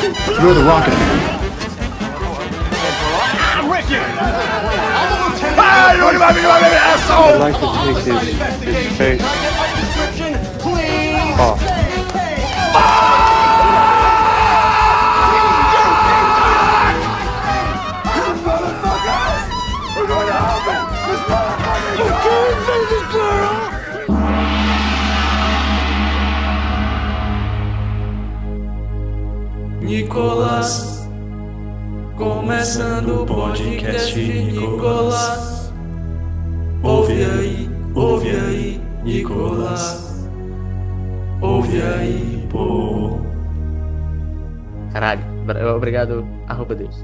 [0.00, 0.94] You're the Rocket
[3.50, 3.94] I'm Ricky.
[3.94, 4.00] you.
[4.00, 5.58] I'm a lieutenant.
[6.02, 6.46] Want to be
[6.78, 7.34] asshole?
[7.34, 9.22] I'd like to take this, this face
[11.40, 11.77] off.
[32.68, 35.72] Começando o podcast Nicolas.
[36.82, 40.28] Ouve aí, ouve aí, Nicolas.
[41.40, 43.20] Ouve aí, pô.
[44.92, 45.24] Caralho,
[45.74, 47.02] obrigado, arroba Deus.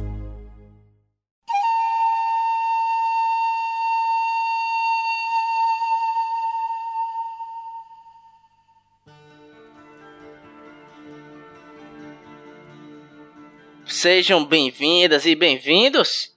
[14.04, 16.30] Sejam bem-vindas e bem-vindos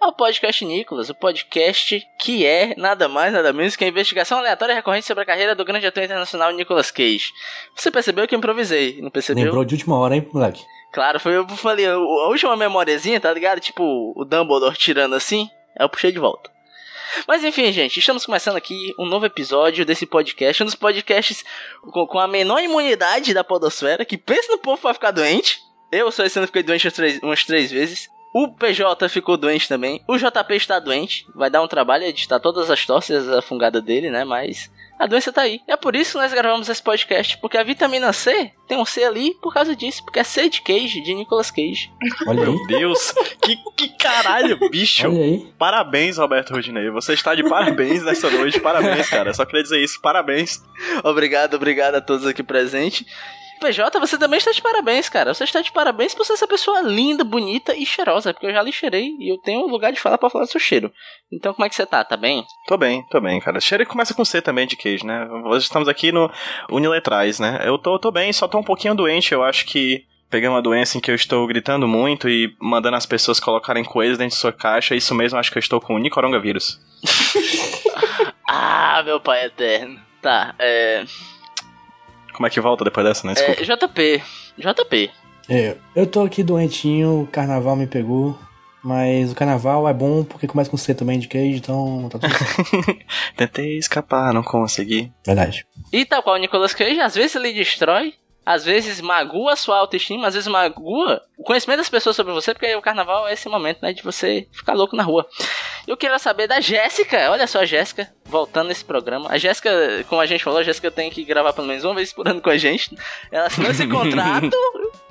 [0.00, 4.72] ao podcast Nicolas, o podcast que é nada mais, nada menos que a investigação aleatória
[4.72, 7.34] e recorrente sobre a carreira do grande ator internacional Nicolas Cage.
[7.76, 9.44] Você percebeu que eu improvisei, não percebeu?
[9.44, 10.64] Lembrou de última hora, hein, moleque?
[10.90, 13.60] Claro, foi eu falei, a última memóriazinha, tá ligado?
[13.60, 16.50] Tipo, o Dumbledore tirando assim, eu puxei de volta.
[17.28, 21.44] Mas enfim, gente, estamos começando aqui um novo episódio desse podcast, um dos podcasts
[21.92, 25.65] com, com a menor imunidade da podosfera, que pensa no povo pra ficar doente.
[25.90, 28.08] Eu só esse ano fiquei doente umas três, umas três vezes.
[28.38, 30.02] O PJ ficou doente também.
[30.06, 31.26] O JP está doente.
[31.34, 34.24] Vai dar um trabalho editar todas as tossas a fungada dele, né?
[34.24, 35.60] Mas a doença tá aí.
[35.66, 37.38] E é por isso que nós gravamos esse podcast.
[37.38, 40.04] Porque a vitamina C tem um C ali por causa disso.
[40.04, 41.90] Porque é C de Cage, de Nicolas Cage.
[42.26, 42.46] Olha aí.
[42.46, 45.06] Meu Deus, que, que caralho, bicho.
[45.06, 45.52] Olha aí.
[45.58, 46.90] Parabéns, Roberto Rudinei.
[46.90, 48.60] Você está de parabéns nessa noite.
[48.60, 49.32] Parabéns, cara.
[49.32, 50.00] Só queria dizer isso.
[50.02, 50.62] Parabéns.
[51.04, 53.06] Obrigado, obrigado a todos aqui presentes.
[53.58, 55.32] PJ, você também está de parabéns, cara.
[55.32, 58.32] Você está de parabéns por ser essa pessoa linda, bonita e cheirosa.
[58.32, 60.50] Porque eu já lhe cheirei e eu tenho um lugar de fala pra falar do
[60.50, 60.92] seu cheiro.
[61.32, 62.04] Então, como é que você tá?
[62.04, 62.44] Tá bem?
[62.66, 63.60] Tô bem, tô bem, cara.
[63.60, 65.26] Cheiro começa com C também de queijo, né?
[65.44, 66.30] Hoje estamos aqui no
[66.70, 67.62] Uniletrais, né?
[67.64, 69.32] Eu tô, tô bem, só tô um pouquinho doente.
[69.32, 73.06] Eu acho que peguei uma doença em que eu estou gritando muito e mandando as
[73.06, 74.94] pessoas colocarem coisas dentro de sua caixa.
[74.94, 76.80] Isso mesmo, acho que eu estou com o Nicorongavírus.
[78.48, 80.00] Ah, meu pai eterno.
[80.22, 81.04] Tá, é.
[82.36, 83.32] Como é que volta depois dessa, né?
[83.32, 83.88] é Desculpa.
[83.88, 84.22] JP.
[84.58, 85.10] JP.
[85.48, 88.38] É, eu tô aqui doentinho, o carnaval me pegou.
[88.84, 92.30] Mas o carnaval é bom porque começa com C também de queijo, então tá tudo
[92.30, 92.96] certo.
[93.36, 95.12] Tentei escapar, não consegui.
[95.26, 95.66] Verdade.
[95.92, 98.14] E tal qual o Nicolas Cage, às vezes ele destrói,
[98.44, 102.54] às vezes magua a sua autoestima, às vezes magua o conhecimento das pessoas sobre você,
[102.54, 105.26] porque o carnaval é esse momento, né, de você ficar louco na rua.
[105.84, 109.28] Eu queria saber da Jéssica, olha só a Jéssica, voltando nesse programa.
[109.30, 109.70] A Jéssica,
[110.08, 112.40] como a gente falou, a Jéssica tem que gravar pelo menos uma vez por ano
[112.40, 112.96] com a gente.
[113.30, 114.56] Ela assinou esse contrato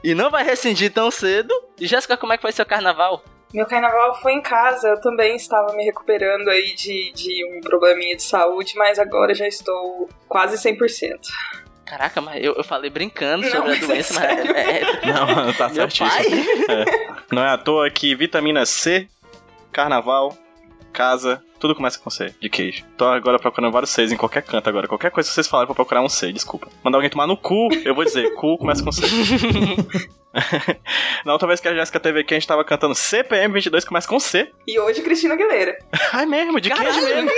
[0.03, 1.53] e não vai rescindir tão cedo.
[1.79, 3.23] E Jéssica, como é que foi seu carnaval?
[3.53, 8.15] Meu carnaval foi em casa, eu também estava me recuperando aí de, de um probleminha
[8.15, 11.19] de saúde, mas agora já estou quase 100%.
[11.85, 15.05] Caraca, mas eu, eu falei brincando Não, sobre a mas é doença, mas é, é-
[15.05, 16.35] Não, tá certíssimo.
[16.69, 16.85] É.
[17.31, 19.07] Não é à toa que vitamina C,
[19.71, 20.35] carnaval,
[20.95, 22.85] casa, tudo começa com C, de queijo.
[22.97, 24.87] Tô agora procurando vários Cs em qualquer canto agora.
[24.87, 26.69] Qualquer coisa que vocês falarem, eu vou procurar um C, desculpa.
[26.81, 29.03] Mandar alguém tomar no cu, eu vou dizer, cu começa com C.
[31.25, 34.07] Na outra vez que a Jéssica teve aqui, a gente tava cantando CPM 22 começa
[34.07, 34.49] com C.
[34.65, 35.77] E hoje, Cristina Aguilera.
[36.13, 37.29] Ai mesmo, de queijo mesmo.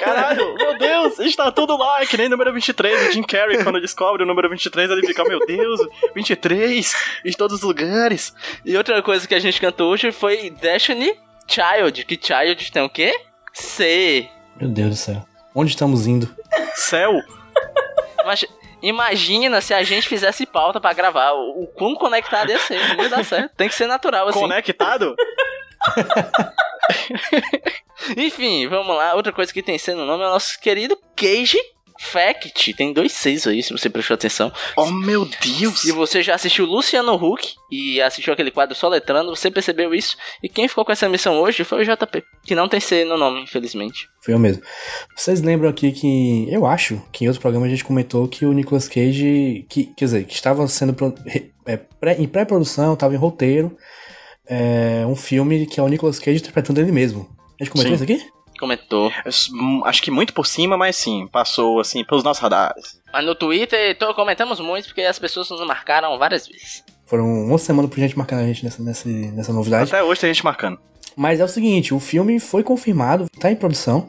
[0.00, 3.80] Caralho, meu Deus, está tudo lá, é que nem número 23, o Jim Carrey, quando
[3.80, 5.78] descobre o número 23, ele fica, meu Deus,
[6.14, 8.34] 23, em todos os lugares.
[8.64, 11.14] E outra coisa que a gente cantou hoje foi Destiny
[11.50, 13.12] Child, que Child tem o quê?
[13.52, 14.28] C.
[14.56, 15.26] Meu Deus do céu.
[15.52, 16.32] Onde estamos indo?
[16.76, 17.20] Céu,
[18.24, 18.44] Mas
[18.80, 21.32] imagina se a gente fizesse pauta pra gravar.
[21.32, 22.96] O o quão conectado ia ser.
[22.96, 23.52] Não ia dar certo.
[23.56, 24.38] Tem que ser natural, assim.
[24.38, 25.16] conectado?
[28.16, 29.14] Enfim, vamos lá.
[29.14, 31.58] Outra coisa que tem C no nome é o nosso querido Cage
[32.02, 32.72] Fact.
[32.74, 34.50] Tem dois Cs aí, se você prestou atenção.
[34.76, 35.80] Oh, meu Deus.
[35.82, 40.16] Se você já assistiu Luciano Huck e assistiu aquele quadro só letrando, você percebeu isso.
[40.42, 43.18] E quem ficou com essa missão hoje foi o JP, que não tem C no
[43.18, 44.08] nome, infelizmente.
[44.22, 44.62] Foi eu mesmo.
[45.14, 46.46] Vocês lembram aqui que.
[46.50, 49.66] Eu acho que em outro programa a gente comentou que o Nicolas Cage.
[49.68, 50.96] Que, quer dizer, que estava sendo.
[51.66, 53.76] é, pré- em pré-produção, estava em roteiro.
[54.48, 57.28] é, um filme que é o Nicolas Cage interpretando ele mesmo.
[57.60, 58.04] A gente comentou Sim.
[58.04, 58.39] isso aqui?
[58.60, 59.10] Comentou.
[59.52, 63.00] Hum, Acho que muito por cima, mas sim, passou assim pelos nossos radares.
[63.12, 66.84] Mas no Twitter tô- comentamos muito porque as pessoas nos marcaram várias vezes.
[67.06, 69.90] Foram uma semana pra gente marcar a gente nessa, nessa, nessa novidade.
[69.90, 70.78] Até hoje tem gente marcando.
[71.16, 74.08] Mas é o seguinte, o filme foi confirmado, tá em produção.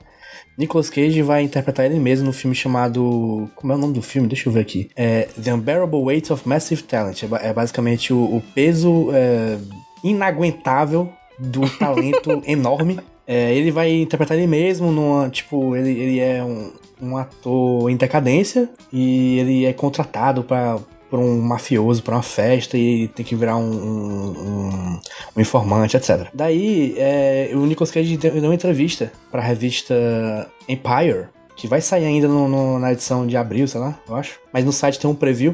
[0.57, 3.49] Nicolas Cage vai interpretar ele mesmo no filme chamado.
[3.55, 4.27] Como é o nome do filme?
[4.27, 4.89] Deixa eu ver aqui.
[4.95, 7.23] É The Unbearable Weight of Massive Talent.
[7.23, 9.57] É, é basicamente o, o peso é,
[10.03, 12.99] inaguentável do talento enorme.
[13.27, 15.29] É, ele vai interpretar ele mesmo numa.
[15.29, 16.71] Tipo, ele, ele é um,
[17.01, 20.77] um ator em decadência e ele é contratado pra.
[21.09, 24.99] Por um mafioso, pra uma festa, e tem que virar um, um,
[25.35, 26.27] um- informante, etc.
[26.33, 29.93] Daí, é, o Nicolas Cage deu uma entrevista pra revista
[30.69, 31.25] Empire,
[31.57, 34.39] que vai sair ainda no- no- na edição de abril, sei lá, eu acho.
[34.53, 35.53] Mas no site tem um preview.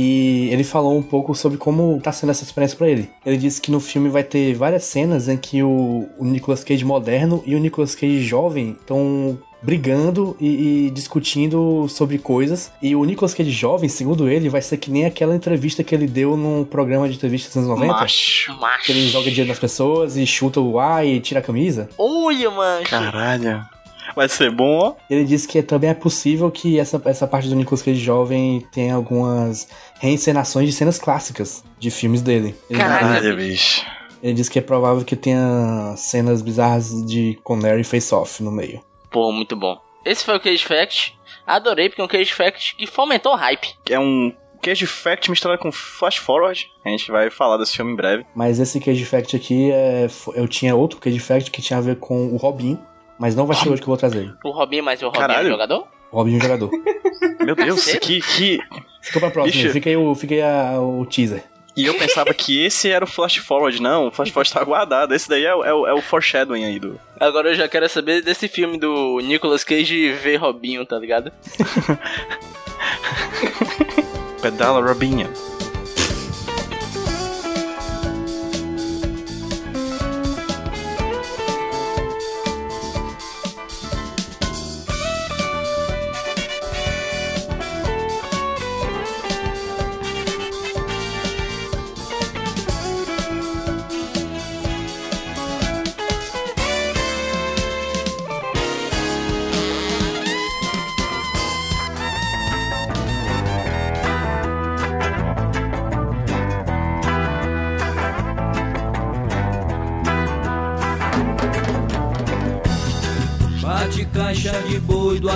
[0.00, 3.10] E ele falou um pouco sobre como tá sendo essa experiência pra ele.
[3.26, 6.84] Ele disse que no filme vai ter várias cenas em que o, o Nicolas Cage
[6.84, 12.70] moderno e o Nicolas Cage jovem estão brigando e, e discutindo sobre coisas.
[12.80, 16.06] E o Nicolas Cage jovem, segundo ele, vai ser que nem aquela entrevista que ele
[16.06, 17.92] deu num programa de entrevistas dos anos 90.
[17.92, 18.56] Macho.
[18.60, 18.84] Macho.
[18.84, 21.88] Que ele joga dinheiro nas pessoas e chuta o ar e tira a camisa.
[21.98, 22.88] Olha, mancho.
[22.88, 23.66] Caralho.
[24.14, 24.94] Vai ser bom, ó.
[25.08, 28.94] Ele disse que também é possível que essa, essa parte do Nicolas Cage jovem tenha
[28.94, 29.68] algumas
[30.00, 32.54] reencenações de cenas clássicas de filmes dele.
[32.68, 33.36] Ele, Caralho.
[33.36, 33.84] Bicho.
[34.22, 38.50] ele disse que é provável que tenha cenas bizarras de Conner e Face Off no
[38.50, 38.80] meio.
[39.10, 39.78] Pô, muito bom.
[40.04, 41.16] Esse foi o Cage Fact.
[41.46, 43.74] Adorei, porque é um Cage Fact que fomentou o hype.
[43.88, 44.32] É um
[44.62, 46.70] Cage Fact misturado com Flash Forward.
[46.84, 48.26] A gente vai falar desse filme em breve.
[48.34, 51.96] Mas esse Cage Fact aqui, é, eu tinha outro Cage Fact que tinha a ver
[51.96, 52.78] com o Robin,
[53.18, 54.34] mas não vai ser hoje que eu vou trazer ele.
[54.44, 55.86] O Robinho, mas o Robinho é o jogador?
[56.10, 56.70] O Robin é um jogador.
[57.44, 58.58] Meu Deus, que, que.
[59.02, 59.72] Ficou pra próxima, Bicho.
[59.72, 61.44] fica aí, o, fica aí a- o teaser.
[61.76, 63.80] E eu pensava que esse era o Flash Forward.
[63.80, 65.14] Não, o Flash Forward tá guardado.
[65.14, 66.98] Esse daí é, o- é, o- é o foreshadowing aí do.
[67.20, 71.30] Agora eu já quero saber desse filme do Nicolas Cage v Robinho, tá ligado?
[74.42, 75.28] Pedala Robinha.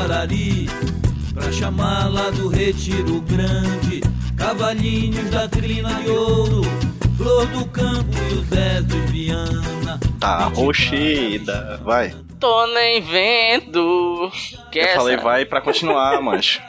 [0.03, 0.69] Arari
[1.35, 4.01] Pra chamar lá do Retiro Grande
[4.37, 6.63] Cavalinhos da crina de ouro
[7.17, 11.81] Flor do campo e os Zézios Viana Tá roxida.
[11.83, 12.15] Vai.
[12.39, 14.31] Tô nem vendo.
[14.71, 14.97] Que Eu essa?
[14.99, 16.63] falei vai pra continuar, mancho.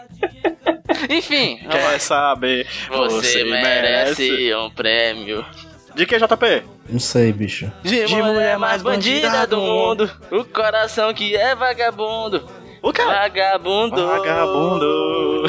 [1.08, 1.60] Enfim.
[1.70, 2.68] Quer saber?
[2.90, 5.46] você, merece um prêmio.
[5.94, 6.64] De que, JP?
[6.90, 7.72] Não sei, bicho.
[7.84, 10.10] De, mulher mais bandida do mundo.
[10.32, 12.50] O coração que é vagabundo.
[12.84, 13.22] O cara.
[13.22, 14.06] Vagabundo.
[14.06, 15.44] Vagabundo.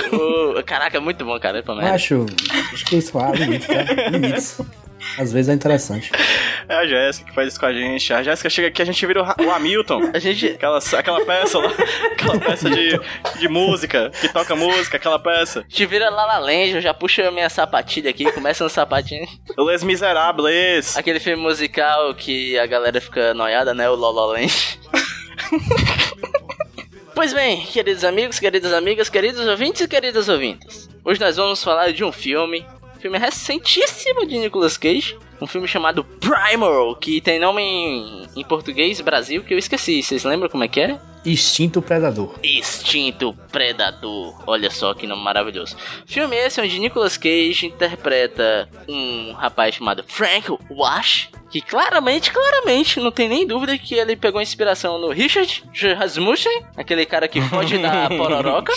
[0.64, 1.64] Caraca, é muito bom, cara.
[1.66, 1.92] Merda.
[1.92, 2.26] Acho,
[2.72, 3.82] acho que isso lá, limites, tá?
[4.08, 4.60] Limites.
[5.18, 6.12] Às vezes é interessante.
[6.68, 8.12] É a Jéssica que faz isso com a gente.
[8.12, 10.12] A Jéssica chega aqui, a gente vira o, o Hamilton.
[10.14, 10.46] A gente.
[10.46, 11.72] Aquela, aquela peça lá,
[12.12, 13.00] aquela peça de,
[13.38, 15.60] de música, que toca música, aquela peça.
[15.60, 18.70] A gente vira La La Land, eu já puxo a minha sapatilha aqui, começa no
[18.70, 19.26] sapatinho.
[19.58, 20.96] Les Miserables.
[20.96, 23.90] Aquele filme musical que a galera fica noiada, né?
[23.90, 24.78] O La La Land.
[27.14, 30.88] pois bem, queridos amigos, queridas amigas, queridos ouvintes e queridas ouvintes.
[31.04, 32.66] Hoje nós vamos falar de um filme,
[32.98, 35.16] filme recentíssimo de Nicolas Cage.
[35.40, 40.02] Um filme chamado Primal, que tem nome em, em português Brasil, que eu esqueci.
[40.02, 40.98] Vocês lembram como é que é?
[41.24, 42.34] Instinto Predador.
[42.42, 44.34] Instinto Predador.
[44.46, 45.76] Olha só que nome maravilhoso.
[46.06, 53.10] Filme esse onde Nicolas Cage interpreta um rapaz chamado Frank Wash, que claramente, claramente, não
[53.10, 55.64] tem nem dúvida que ele pegou inspiração no Richard
[55.96, 58.72] Rasmussen, aquele cara que foge da pororoca.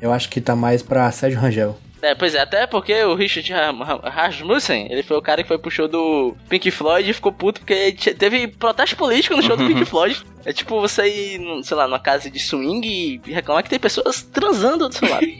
[0.00, 1.78] Eu acho que tá mais pra Sérgio Rangel.
[2.02, 5.48] É, pois é, até porque o Richard Ra- Ra- Rasmussen, ele foi o cara que
[5.48, 9.42] foi pro show do Pink Floyd e ficou puto porque te- teve protesto político no
[9.42, 10.22] show do Pink Floyd.
[10.44, 12.86] É tipo você ir, sei lá, numa casa de swing
[13.26, 15.26] e reclamar que tem pessoas transando do seu lado.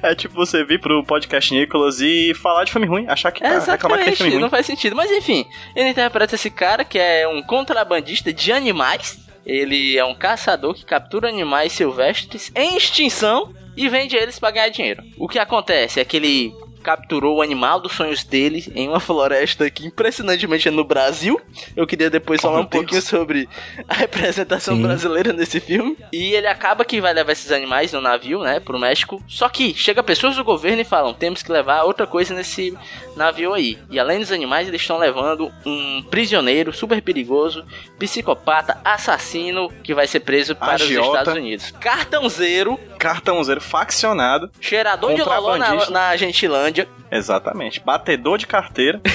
[0.00, 3.58] É tipo você vir pro podcast Nicolas e falar de filme ruim, achar que tá,
[3.58, 4.40] reclamar que tem filme ruim.
[4.40, 4.94] não faz sentido.
[4.94, 5.44] Mas enfim,
[5.74, 9.18] ele interpreta esse cara que é um contrabandista de animais.
[9.44, 14.68] Ele é um caçador que captura animais silvestres em extinção e vende eles pra ganhar
[14.68, 15.02] dinheiro.
[15.16, 16.52] O que acontece é que ele
[16.88, 21.38] capturou o animal dos sonhos dele em uma floresta que impressionantemente é no Brasil.
[21.76, 23.46] Eu queria depois falar meu um pouquinho sobre
[23.86, 24.84] a representação Sim.
[24.84, 25.98] brasileira nesse filme.
[26.10, 29.22] E ele acaba que vai levar esses animais no navio, né, pro México.
[29.28, 32.74] Só que chega pessoas do governo e falam: temos que levar outra coisa nesse
[33.14, 33.76] navio aí.
[33.90, 37.66] E além dos animais, eles estão levando um prisioneiro super perigoso,
[37.98, 41.00] psicopata, assassino, que vai ser preso para Agiota.
[41.02, 41.70] os Estados Unidos.
[41.72, 44.50] Cartãozeiro, Cartãozeiro faccionado.
[44.58, 46.77] cheirador de loló na, na Gentilândia.
[47.10, 47.80] Exatamente.
[47.80, 49.00] Batedor de carteira.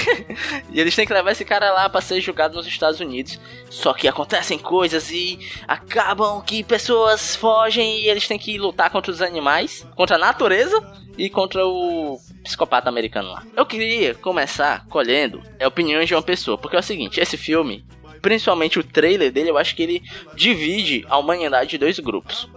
[0.71, 3.39] E eles têm que levar esse cara lá pra ser julgado nos Estados Unidos.
[3.69, 9.11] Só que acontecem coisas e acabam que pessoas fogem e eles têm que lutar contra
[9.11, 10.81] os animais, contra a natureza
[11.15, 13.43] e contra o psicopata americano lá.
[13.55, 17.85] Eu queria começar colhendo opiniões de uma pessoa, porque é o seguinte, esse filme,
[18.21, 20.03] principalmente o trailer dele, eu acho que ele
[20.35, 22.49] divide a humanidade em dois grupos.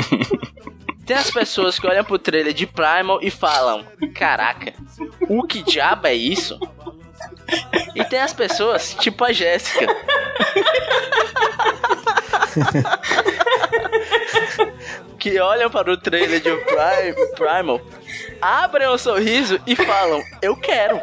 [1.06, 4.74] Tem as pessoas que olham pro trailer de Primal e falam: Caraca,
[5.28, 6.58] o que diabo é isso?
[7.94, 9.86] E tem as pessoas, tipo a Jéssica.
[15.18, 17.80] que olham para o trailer de Prime, Primal,
[18.40, 21.00] abrem um sorriso e falam: Eu quero.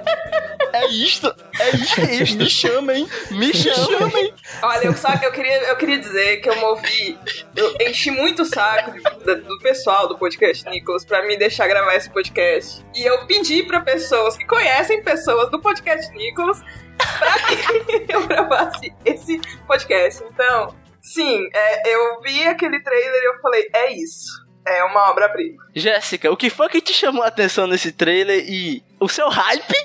[0.74, 1.28] É isto,
[1.60, 2.38] é isto, é isto.
[2.38, 4.34] Me chamem, me chamem.
[4.64, 7.16] Olha, eu, só que eu queria, eu queria dizer que eu movi,
[7.56, 8.92] eu enchi muito o saco
[9.24, 12.84] do, do pessoal do podcast Nicolas pra me deixar gravar esse podcast.
[12.96, 16.60] E eu pedi pra pessoas que conhecem pessoas do podcast Nicolas
[16.98, 20.24] pra que eu gravasse esse podcast.
[20.24, 24.44] Então, sim, é, eu vi aquele trailer e eu falei, é isso.
[24.66, 25.62] É uma obra-prima.
[25.76, 29.76] Jéssica, o que foi que te chamou a atenção nesse trailer e o seu hype?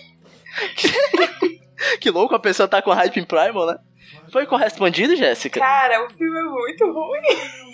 [2.00, 3.78] que louco, a pessoa tá com hype em Primal, né?
[4.30, 5.58] Foi correspondido, Jéssica?
[5.58, 7.20] Cara, o filme é muito ruim.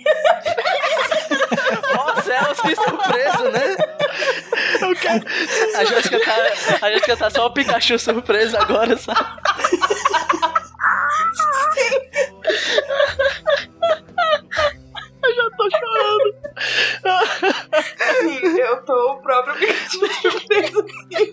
[1.98, 3.76] Ó céus, que surpresa, né?
[5.00, 5.24] Quero...
[5.76, 9.20] A Jéssica tá, a Jéssica tá só o Pikachu surpresa agora, sabe?
[15.22, 16.34] Eu já tô chorando.
[18.20, 19.20] Sim, eu tô
[20.20, 20.84] surpreso.
[21.12, 21.32] sim.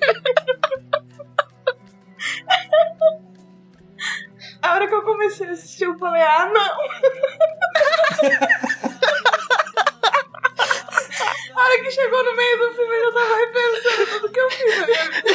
[4.62, 6.78] A hora que eu comecei a assistir, eu falei, ah, não.
[11.54, 14.50] A hora que chegou no meio do filme, eu já tava repensando tudo que eu
[14.52, 15.32] fiz na minha vida.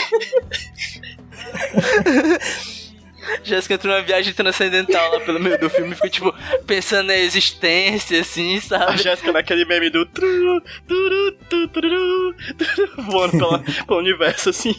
[3.43, 6.35] Jéssica entrou numa viagem transcendental lá pelo meio do filme e ficou, tipo,
[6.67, 8.99] pensando na existência, assim, A sabe?
[8.99, 14.75] Jéssica naquele meme do tru, turu, tu, tururu, turu, voando pela, pelo universo assim.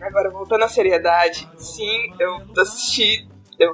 [0.00, 3.26] Agora, voltando à seriedade, sim, eu assisti,
[3.58, 3.72] eu,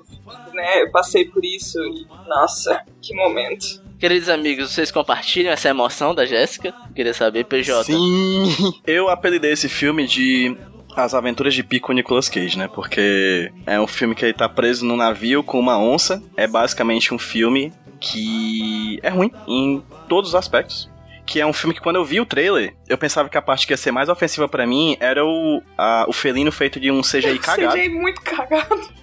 [0.54, 3.82] né, eu passei por isso e, nossa, que momento.
[3.98, 6.74] Queridos amigos, vocês compartilham essa emoção da Jéssica?
[6.92, 7.84] Queria saber, PJ.
[7.84, 8.72] Sim.
[8.84, 10.56] Eu apelidei esse filme de
[10.96, 12.68] As Aventuras de Pico Nicolas Cage, né?
[12.68, 16.22] Porque é um filme que ele tá preso num navio com uma onça.
[16.36, 20.90] É basicamente um filme que é ruim em todos os aspectos.
[21.24, 23.66] Que é um filme que quando eu vi o trailer, eu pensava que a parte
[23.66, 27.00] que ia ser mais ofensiva pra mim era o, a- o felino feito de um
[27.00, 27.72] CGI cagado.
[27.78, 29.01] CGI muito cagado.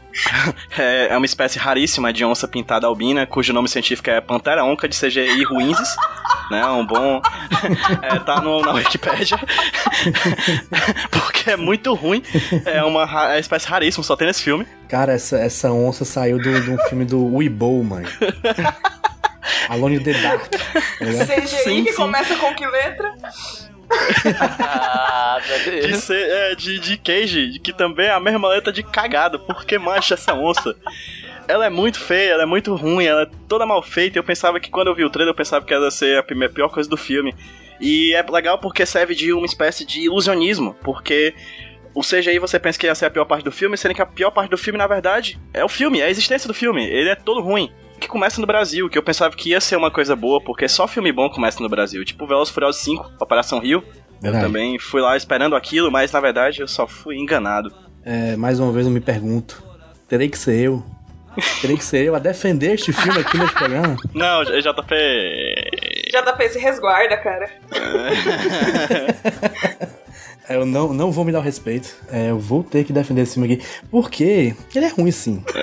[0.78, 4.88] É, é uma espécie raríssima de onça pintada albina, cujo nome científico é Pantera onca
[4.88, 5.88] de CGI ruinses.
[6.52, 6.66] né?
[6.66, 7.22] Um bom.
[8.02, 9.38] é, tá no, na Wikipédia.
[11.12, 12.24] Porque é muito ruim.
[12.66, 14.66] É uma é uma espécie raríssima, só tem nesse filme.
[14.88, 18.08] Cara, essa, essa onça saiu do- de um filme do Weeble, mano.
[19.70, 20.50] Alone in the Dark.
[20.50, 20.82] tá?
[21.00, 21.96] CGI Sim, que sim.
[21.98, 23.14] começa com que letra?
[24.40, 29.40] Ah, De, ser, é, de, de Cage, que também é a mesma letra de cagado.
[29.40, 30.76] Por que mancha essa onça?
[31.48, 34.20] Ela é muito feia, ela é muito ruim, ela é toda mal feita.
[34.20, 36.24] Eu pensava que quando eu vi o trailer, eu pensava que ela ia ser a
[36.24, 37.34] primeira, pior coisa do filme.
[37.80, 41.34] E é legal porque serve de uma espécie de ilusionismo, porque
[41.94, 44.06] o CGI você pensa que ia ser a pior parte do filme, sendo que a
[44.06, 46.86] pior parte do filme, na verdade, é o filme, é a existência do filme.
[46.86, 47.72] Ele é todo ruim.
[48.00, 50.88] Que começa no Brasil, que eu pensava que ia ser uma coisa boa, porque só
[50.88, 52.04] filme bom começa no Brasil.
[52.06, 53.84] Tipo Velozes Furiosos 5, Operação Rio.
[54.22, 54.46] Eu Verdade.
[54.46, 57.74] também fui lá esperando aquilo, mas na verdade eu só fui enganado.
[58.06, 59.62] É, mais uma vez eu me pergunto:
[60.08, 60.84] terei que ser eu?
[61.62, 63.96] Terei que ser eu a defender este filme aqui neste programa?
[64.14, 64.96] Não, JP.
[66.12, 67.50] JP se resguarda, cara.
[70.50, 71.96] É, Eu não, não vou me dar o respeito.
[72.12, 73.66] É, eu vou ter que defender esse filme aqui.
[73.92, 75.44] Porque ele é ruim, sim.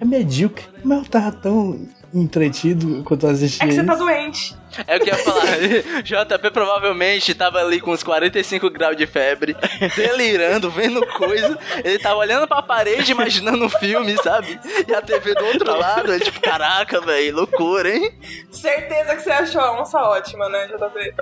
[0.00, 0.64] É medíocre.
[0.84, 1.76] Mas eu tava tão
[2.14, 3.86] entretido quando eu assisti É que você isso.
[3.86, 4.56] tá doente.
[4.86, 5.44] É o que eu ia falar.
[6.02, 9.56] JP provavelmente tava ali com uns 45 graus de febre,
[9.96, 11.58] delirando, vendo coisa.
[11.82, 14.58] Ele tava olhando pra parede, imaginando um filme, sabe?
[14.86, 18.12] E a TV do outro lado, ele tipo, caraca, velho, loucura, hein?
[18.50, 21.14] Certeza que você achou a onça ótima, né, JP?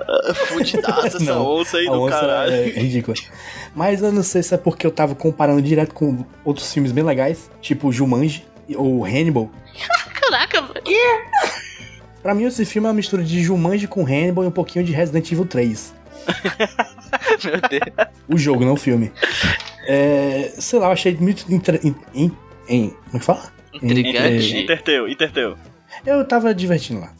[0.47, 2.53] Fudidaça essa Não, onça aí a do onça caralho.
[2.53, 3.15] É ridícula.
[3.75, 7.03] Mas eu não sei se é porque eu tava comparando direto com outros filmes bem
[7.03, 9.49] legais, tipo Jumanji ou Hannibal.
[10.13, 11.67] Caraca, velho.
[12.21, 14.91] Pra mim, esse filme é uma mistura de Jumanji com Hannibal e um pouquinho de
[14.91, 15.93] Resident Evil 3.
[17.45, 18.07] Meu Deus.
[18.27, 19.11] O jogo, não o filme.
[19.87, 21.45] É, sei lá, eu achei muito.
[21.51, 21.79] Inter...
[21.85, 21.95] In...
[22.13, 22.31] In...
[22.69, 23.51] in- Como é que fala?
[23.73, 24.57] Intrigante.
[24.57, 25.57] Interteu, interteu.
[26.05, 27.13] Eu tava divertindo lá.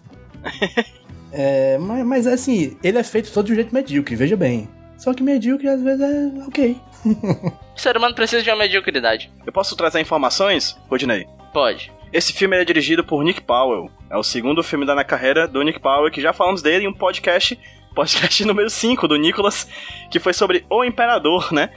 [1.30, 4.68] É, mas, mas assim, ele é feito todo de um jeito medíocre, veja bem.
[4.98, 6.78] Só que medíocre às vezes é ok.
[7.76, 9.30] O ser humano precisa de uma mediocridade.
[9.46, 11.28] Eu posso trazer informações, Rodney?
[11.54, 11.92] Pode.
[12.18, 13.92] Esse filme é dirigido por Nick Powell.
[14.10, 16.94] É o segundo filme da carreira do Nick Powell, que já falamos dele em um
[16.94, 17.56] podcast,
[17.94, 19.70] podcast número 5 do Nicholas,
[20.10, 21.70] que foi sobre O Imperador, né?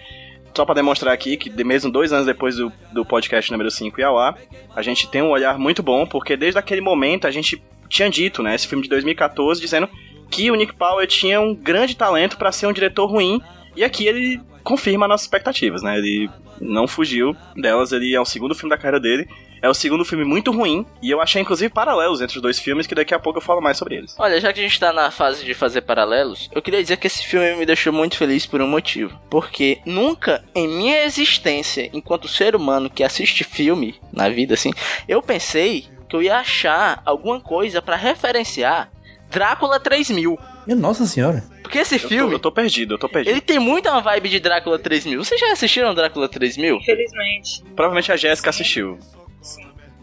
[0.56, 4.04] Só pra demonstrar aqui que mesmo dois anos depois do, do podcast número 5 ir
[4.04, 4.38] ao ar,
[4.74, 8.42] a gente tem um olhar muito bom, porque desde aquele momento a gente tinha dito,
[8.42, 9.90] né, esse filme de 2014, dizendo
[10.30, 13.42] que o Nick Powell tinha um grande talento pra ser um diretor ruim,
[13.76, 15.98] e aqui ele confirma nossas expectativas, né?
[15.98, 19.28] Ele não fugiu delas, ele é o segundo filme da carreira dele,
[19.62, 22.86] é o segundo filme muito ruim, e eu achei inclusive paralelos entre os dois filmes,
[22.86, 24.14] que daqui a pouco eu falo mais sobre eles.
[24.18, 27.06] Olha, já que a gente tá na fase de fazer paralelos, eu queria dizer que
[27.06, 29.18] esse filme me deixou muito feliz por um motivo.
[29.28, 34.70] Porque nunca em minha existência, enquanto ser humano que assiste filme na vida, assim,
[35.08, 38.90] eu pensei que eu ia achar alguma coisa pra referenciar
[39.30, 40.36] Drácula 3000.
[40.66, 41.44] Minha nossa senhora.
[41.62, 43.30] Porque esse Eu tô, filme, eu tô perdido, eu tô perdido.
[43.32, 45.22] ele tem muito uma vibe de Drácula 3000.
[45.24, 46.76] Vocês já assistiram Drácula 3000?
[46.76, 47.62] Infelizmente.
[47.76, 48.98] Provavelmente a Jéssica assistiu.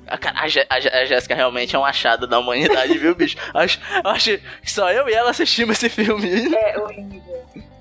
[0.07, 3.13] A, cara, a, Jé- a Jé- a Jéssica realmente é um achado da humanidade, viu,
[3.15, 3.37] bicho?
[3.53, 6.53] Acho, eu acho que só eu e ela assistimos esse filme.
[6.55, 7.21] É horrível.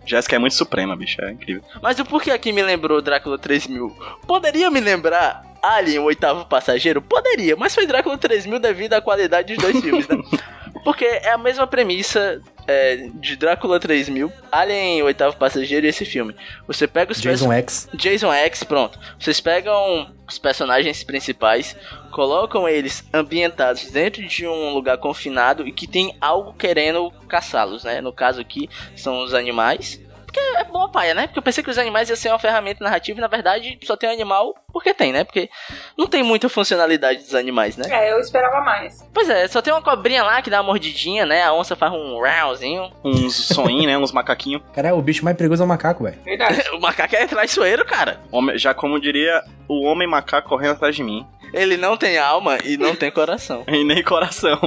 [0.05, 1.63] Jéssica é muito suprema, bicho, é incrível.
[1.83, 3.97] Mas o porquê aqui me lembrou Drácula 3000?
[4.27, 7.03] Poderia me lembrar Alien, o oitavo passageiro?
[7.03, 10.17] Poderia, mas foi Drácula 3000 devido à qualidade dos dois filmes, né?
[10.85, 16.05] Porque é a mesma premissa é, de Drácula 3000, Alien, o oitavo passageiro e esse
[16.05, 16.37] filme.
[16.69, 17.89] Você pega os Jason X.
[17.95, 18.97] Jason X, pronto.
[19.19, 21.75] Vocês pegam os personagens principais,
[22.17, 28.01] colocam eles ambientados dentro de um lugar confinado e que tem algo querendo caçá-los, né?
[28.01, 30.01] No caso aqui são os animais.
[30.37, 31.27] Porque é bom, paia, né?
[31.27, 33.97] Porque eu pensei que os animais iam ser uma ferramenta narrativa e na verdade só
[33.97, 35.25] tem animal porque tem, né?
[35.25, 35.49] Porque
[35.97, 37.87] não tem muita funcionalidade dos animais, né?
[37.91, 39.03] É, eu esperava mais.
[39.15, 41.43] Pois é, só tem uma cobrinha lá que dá uma mordidinha, né?
[41.43, 42.91] A onça faz um rauzinho.
[43.03, 43.97] Uns soninhos, né?
[43.97, 44.63] Uns macaquinhos.
[44.75, 46.19] Cara, o bicho mais perigoso é o macaco, velho.
[46.23, 46.63] Verdade.
[46.77, 48.21] o macaco é traiçoeiro, cara.
[48.31, 51.27] Homem- Já como diria o homem macaco correndo atrás de mim.
[51.55, 53.65] Ele não tem alma e não tem coração.
[53.69, 54.59] E nem coração.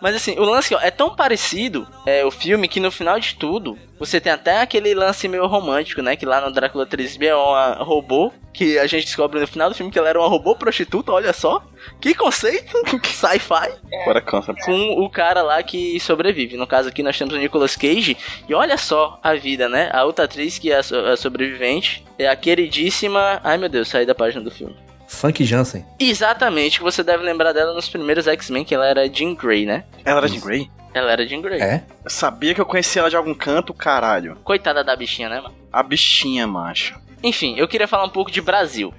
[0.00, 3.34] Mas assim, o lance ó, é tão parecido é, o filme que no final de
[3.34, 6.16] tudo você tem até aquele lance meio romântico, né?
[6.16, 9.74] Que lá no Drácula 3 é uma robô que a gente descobre no final do
[9.74, 11.62] filme que ela era uma robô prostituta, olha só.
[12.00, 13.72] Que conceito, que sci-fi.
[14.02, 14.54] Agora cansa.
[14.64, 16.56] Com o cara lá que sobrevive.
[16.56, 18.16] No caso aqui nós temos o Nicolas Cage.
[18.48, 19.90] E olha só a vida, né?
[19.92, 23.40] A outra atriz que é a sobrevivente é a queridíssima.
[23.42, 24.76] Ai meu Deus, saí da página do filme.
[25.06, 25.84] Funk Jansen.
[25.98, 29.84] Exatamente, que você deve lembrar dela nos primeiros X-Men, que ela era Jean Grey, né?
[30.04, 30.70] Ela era de Grey?
[30.92, 31.60] Ela era Jean Grey.
[31.60, 31.84] É?
[32.04, 34.36] Eu sabia que eu conhecia ela de algum canto, caralho.
[34.42, 35.54] Coitada da bichinha, né, mano?
[35.72, 36.98] A bichinha, macho.
[37.22, 38.92] Enfim, eu queria falar um pouco de Brasil.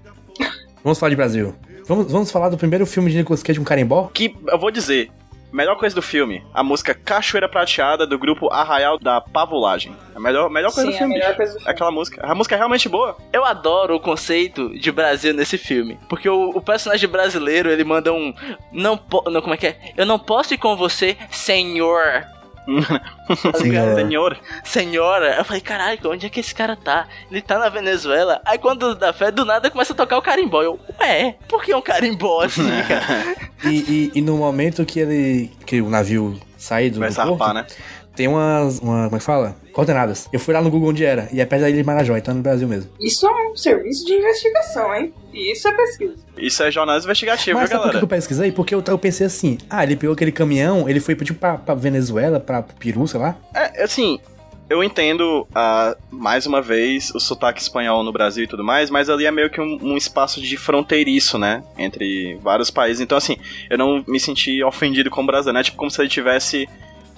[0.84, 1.56] Vamos falar de Brasil.
[1.86, 4.10] Vamos, vamos falar do primeiro filme de Nicolas Cage, um carimbó?
[4.14, 5.10] Que, eu vou dizer,
[5.52, 9.96] melhor coisa do filme, a música Cachoeira Prateada do grupo Arraial da Pavulagem.
[10.16, 11.38] A melhor, melhor coisa Sim, do a filme, melhor bicho.
[11.38, 11.72] coisa do filme.
[11.72, 12.26] Aquela música.
[12.26, 13.18] A música é realmente boa.
[13.32, 16.00] Eu adoro o conceito de Brasil nesse filme.
[16.10, 18.34] Porque o, o personagem brasileiro, ele manda um.
[18.72, 19.80] Não, não Como é que é?
[19.96, 22.26] Eu não posso ir com você, senhor.
[22.68, 23.96] Tá ligado?
[23.96, 23.96] Senhor.
[23.96, 24.38] Senhor.
[24.64, 25.36] Senhora.
[25.38, 27.08] Eu falei, caralho, onde é que esse cara tá?
[27.32, 28.42] Ele tá na Venezuela.
[28.46, 30.62] Aí quando dá fé, do nada começa a tocar o carimbó.
[30.62, 33.36] Eu, ué, por que um carimbó assim, cara?
[33.64, 35.52] E, e, e no momento que ele.
[35.66, 37.66] que o navio sai do, Vai do porto, né?
[38.18, 38.80] Tem umas.
[38.80, 39.56] Uma, como é que fala?
[39.72, 40.28] Coordenadas.
[40.34, 41.30] Eu fui lá no Google onde era.
[41.32, 42.90] E é perto da ilha de Marajó, então é no Brasil mesmo.
[43.00, 45.14] Isso é um serviço de investigação, hein?
[45.34, 46.16] Isso é pesquisa.
[46.38, 48.04] Isso é jornalismo investigativo, Mas viu, sabe por que galera?
[48.04, 48.52] eu pesquisei?
[48.52, 51.76] Porque eu, eu pensei assim: ah, ele pegou aquele caminhão, ele foi tipo pra, pra
[51.76, 53.38] Venezuela, pra Peru, sei lá.
[53.54, 54.20] É, assim,
[54.70, 59.10] eu entendo, ah, mais uma vez, o sotaque espanhol no Brasil e tudo mais, mas
[59.10, 61.64] ali é meio que um, um espaço de fronteiriço, né?
[61.78, 63.00] Entre vários países.
[63.00, 63.38] Então, assim,
[63.70, 65.64] eu não me senti ofendido com o brasileiro, né?
[65.64, 66.68] Tipo, como se ele tivesse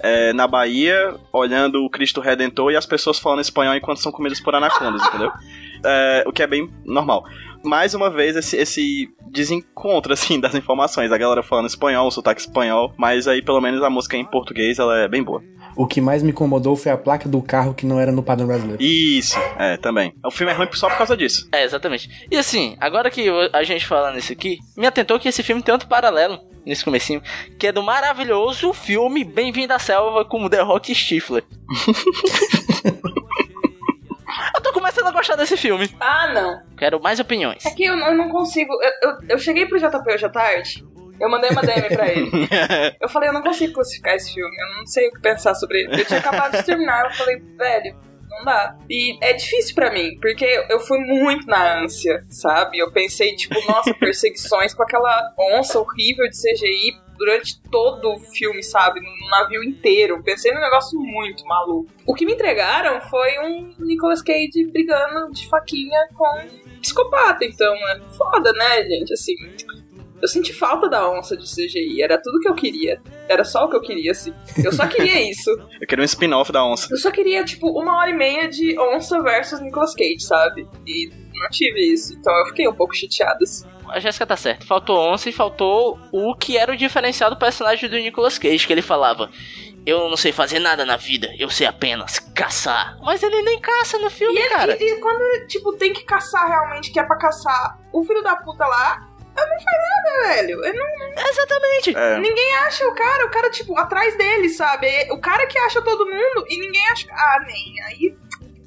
[0.02, 4.40] é, na Bahia, olhando o Cristo Redentor e as pessoas falando espanhol enquanto são comidas
[4.40, 5.30] por anacondas, entendeu?
[5.84, 7.24] é, o que é bem normal.
[7.62, 11.12] Mais uma vez, esse, esse desencontro, assim, das informações.
[11.12, 14.98] A galera falando espanhol, sotaque espanhol, mas aí pelo menos a música em português, ela
[14.98, 15.42] é bem boa.
[15.76, 18.46] O que mais me incomodou foi a placa do carro que não era no padrão
[18.46, 18.82] brasileiro.
[18.82, 20.12] Isso, é, também.
[20.24, 21.48] O filme é ruim só por causa disso.
[21.52, 22.26] É, exatamente.
[22.30, 25.72] E assim, agora que a gente fala nisso aqui, me atentou que esse filme tem
[25.72, 27.22] outro paralelo nesse comecinho,
[27.58, 31.44] que é do maravilhoso filme Bem-vindo à Selva com o The Rock e Stifler.
[34.54, 35.90] eu tô começando a gostar desse filme.
[36.00, 36.62] Ah, não.
[36.76, 37.64] Quero mais opiniões.
[37.66, 38.72] É que eu, eu não consigo.
[38.82, 40.84] Eu, eu, eu cheguei pro JP hoje à tarde.
[41.20, 42.30] Eu mandei uma DM pra ele.
[42.98, 45.82] Eu falei, eu não consigo classificar esse filme, eu não sei o que pensar sobre
[45.82, 46.00] ele.
[46.00, 47.94] Eu tinha acabado de terminar, eu falei, velho,
[48.40, 48.76] não dá.
[48.88, 52.78] E é difícil pra mim, porque eu fui muito na ânsia, sabe?
[52.78, 58.62] Eu pensei, tipo, nossa, perseguições com aquela onça horrível de CGI durante todo o filme,
[58.62, 58.98] sabe?
[59.00, 60.22] No navio inteiro.
[60.22, 61.90] Pensei num negócio muito maluco.
[62.06, 67.44] O que me entregaram foi um Nicolas Cage brigando de faquinha com um psicopata.
[67.44, 69.12] Então, é foda, né, gente?
[69.12, 69.34] Assim,
[70.20, 72.02] eu senti falta da onça de CGI.
[72.02, 73.00] Era tudo que eu queria.
[73.28, 74.32] Era só o que eu queria, assim.
[74.64, 75.50] Eu só queria isso.
[75.80, 76.88] Eu queria um spin-off da onça.
[76.90, 80.66] Eu só queria, tipo, uma hora e meia de onça versus Nicolas Cage, sabe?
[80.86, 82.14] E não tive isso.
[82.14, 83.66] Então eu fiquei um pouco chateada, assim.
[83.88, 84.64] A Jéssica tá certa.
[84.64, 88.72] Faltou onça e faltou o que era o diferencial do personagem do Nicolas Cage, que
[88.72, 89.28] ele falava.
[89.86, 92.98] Eu não sei fazer nada na vida, eu sei apenas caçar.
[93.02, 94.76] Mas ele nem caça no filme, E, ele- cara.
[94.78, 98.36] e- e quando, tipo, tem que caçar realmente, que é pra caçar o filho da
[98.36, 100.64] puta lá, ele não faz nada, velho.
[100.64, 101.96] Ele não, Exatamente.
[101.96, 102.18] É.
[102.18, 104.86] Ninguém acha o cara, o cara, tipo, atrás dele, sabe?
[105.12, 107.06] O cara que acha todo mundo e ninguém acha.
[107.10, 107.82] Ah, nem.
[107.86, 108.14] Aí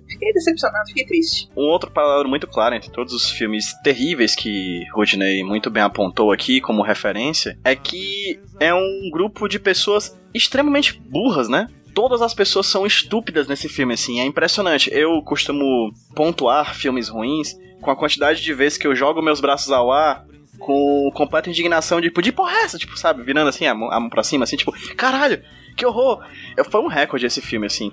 [0.07, 1.49] fiquei decepcionado, fiquei triste.
[1.55, 6.31] Um outro paralelo muito claro entre todos os filmes terríveis que Rodney muito bem apontou
[6.31, 11.67] aqui como referência é que é um grupo de pessoas extremamente burras, né?
[11.93, 14.89] Todas as pessoas são estúpidas nesse filme, assim, é impressionante.
[14.91, 19.71] Eu costumo pontuar filmes ruins com a quantidade de vezes que eu jogo meus braços
[19.71, 20.25] ao ar
[20.63, 22.77] com completa indignação de, tipo, de porra é essa?
[22.77, 25.41] Tipo, sabe, virando assim, a mão, a mão pra cima, assim, tipo, caralho,
[25.75, 26.23] que horror!
[26.69, 27.91] Foi um recorde esse filme, assim.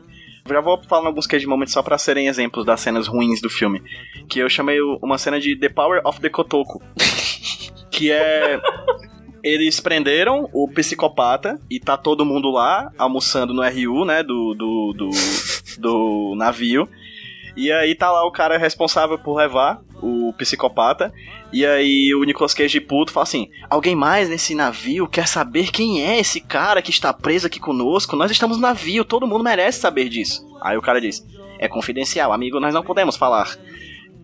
[0.49, 3.83] Já vou falando alguns cage moments só pra serem exemplos das cenas ruins do filme.
[4.29, 6.83] Que eu chamei uma cena de The Power of the Kotoko.
[7.91, 8.61] que é.
[9.43, 14.23] Eles prenderam o psicopata e tá todo mundo lá almoçando no RU, né?
[14.23, 15.11] Do, do, do,
[15.79, 16.89] do navio.
[17.57, 21.13] E aí tá lá o cara responsável por levar o psicopata.
[21.53, 25.71] E aí o Nicolas Cage de puto fala assim: Alguém mais nesse navio quer saber
[25.71, 28.17] quem é esse cara que está preso aqui conosco?
[28.17, 30.47] Nós estamos no navio, todo mundo merece saber disso.
[30.61, 31.27] Aí o cara diz:
[31.59, 33.57] É confidencial, amigo, nós não podemos falar.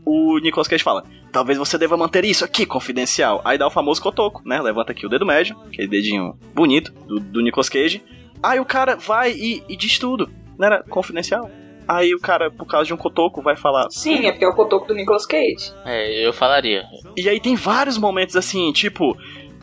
[0.05, 3.43] O Nicolas Cage fala: Talvez você deva manter isso aqui confidencial.
[3.45, 4.61] Aí dá o famoso cotoco, né?
[4.61, 8.03] Levanta aqui o dedo médio, aquele dedinho bonito do, do Nicolas Cage.
[8.43, 10.31] Aí o cara vai e, e diz tudo.
[10.59, 11.51] Não era confidencial?
[11.89, 13.89] Aí o cara, por causa de um cotoco, vai falar.
[13.91, 15.73] Sim, é porque é o cotoco do Nicolas Cage.
[15.85, 16.85] É, eu falaria.
[17.17, 19.17] E aí tem vários momentos assim, tipo,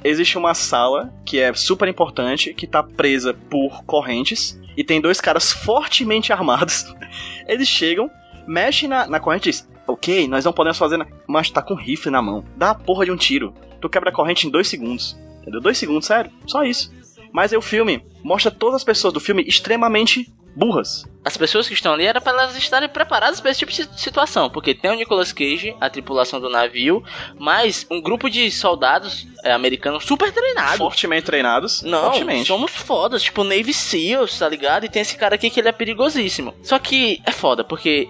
[0.03, 5.19] existe uma sala que é super importante, que tá presa por correntes, e tem dois
[5.21, 6.85] caras fortemente armados.
[7.47, 8.09] Eles chegam,
[8.47, 11.05] mexem na, na corrente e dizem, ok, nós não podemos fazer, na...
[11.27, 12.43] mas tá com rifle na mão.
[12.55, 13.53] Dá a porra de um tiro.
[13.81, 15.17] Tu quebra a corrente em dois segundos.
[15.41, 15.59] Entendeu?
[15.59, 16.31] Dois segundos, sério.
[16.47, 16.91] Só isso.
[17.31, 21.05] Mas aí o filme mostra todas as pessoas do filme extremamente burras.
[21.25, 24.49] As pessoas que estão ali era para elas estarem preparadas para esse tipo de situação,
[24.49, 27.03] porque tem o Nicolas Cage, a tripulação do navio,
[27.39, 30.77] mais um grupo de soldados é, americanos super treinados.
[30.77, 31.81] Fortemente treinados.
[31.81, 32.47] Não, fortemente.
[32.47, 34.85] somos fodas, tipo Navy Seals, tá ligado?
[34.85, 36.53] E tem esse cara aqui que ele é perigosíssimo.
[36.61, 38.09] Só que é foda, porque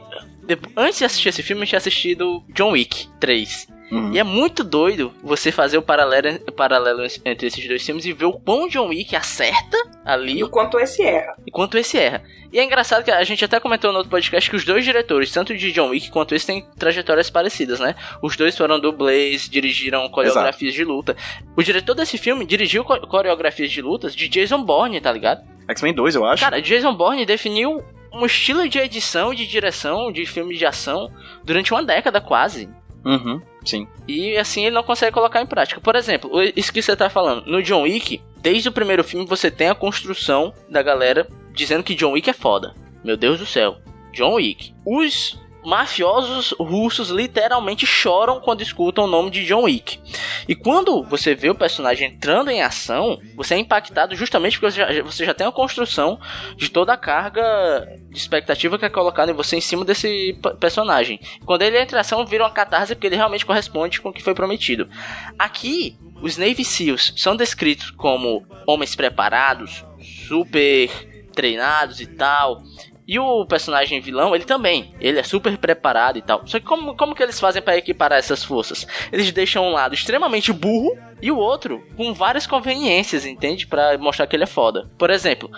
[0.76, 3.73] antes de assistir esse filme, eu tinha assistido John Wick 3.
[3.94, 4.12] Uhum.
[4.14, 8.14] E é muito doido você fazer o paralelo, o paralelo entre esses dois filmes e
[8.14, 11.36] ver o quão John Wick acerta ali E o quanto esse erra.
[11.48, 12.24] enquanto esse erra.
[12.52, 15.32] E é engraçado que a gente até comentou no outro podcast que os dois diretores,
[15.32, 17.96] tanto de John Wick quanto esse, têm trajetórias parecidas, né?
[18.22, 21.16] Os dois foram dublês, dirigiram coreografias de luta.
[21.56, 25.42] O diretor desse filme dirigiu co- coreografias de lutas de Jason Bourne, tá ligado?
[25.70, 26.44] X-Men 2, eu acho.
[26.44, 31.12] Cara, Jason Bourne definiu um estilo de edição e de direção de filmes de ação
[31.44, 32.70] durante uma década quase.
[33.06, 33.88] Uhum, sim.
[34.08, 35.82] E assim ele não consegue colocar em prática.
[35.82, 39.52] Por exemplo, isso que você tá falando, no John Wick, desde o primeiro filme você
[39.52, 42.74] tem a construção da galera dizendo que John Wick é foda.
[43.04, 43.78] Meu Deus do céu.
[44.14, 44.74] John Wick.
[44.86, 50.00] Os mafiosos russos literalmente choram quando escutam o nome de John Wick.
[50.48, 54.94] E quando você vê o personagem entrando em ação, você é impactado justamente porque você
[54.94, 56.20] já, você já tem a construção
[56.56, 61.20] de toda a carga de expectativa que é colocada em você em cima desse personagem.
[61.46, 64.24] Quando ele entra em ação, vira uma catarse porque ele realmente corresponde com o que
[64.24, 64.90] foi prometido.
[65.38, 69.84] Aqui, os Navy SEALs são descritos como homens preparados,
[70.28, 70.90] super
[71.34, 72.62] treinados e tal.
[73.08, 74.94] E o personagem vilão, ele também.
[75.00, 76.42] Ele é super preparado e tal.
[76.46, 78.88] Só que como, como que eles fazem para equiparar essas forças?
[79.12, 83.68] Eles deixam um lado extremamente burro e o outro com várias conveniências, entende?
[83.68, 84.90] Para mostrar que ele é foda.
[84.98, 85.52] Por exemplo,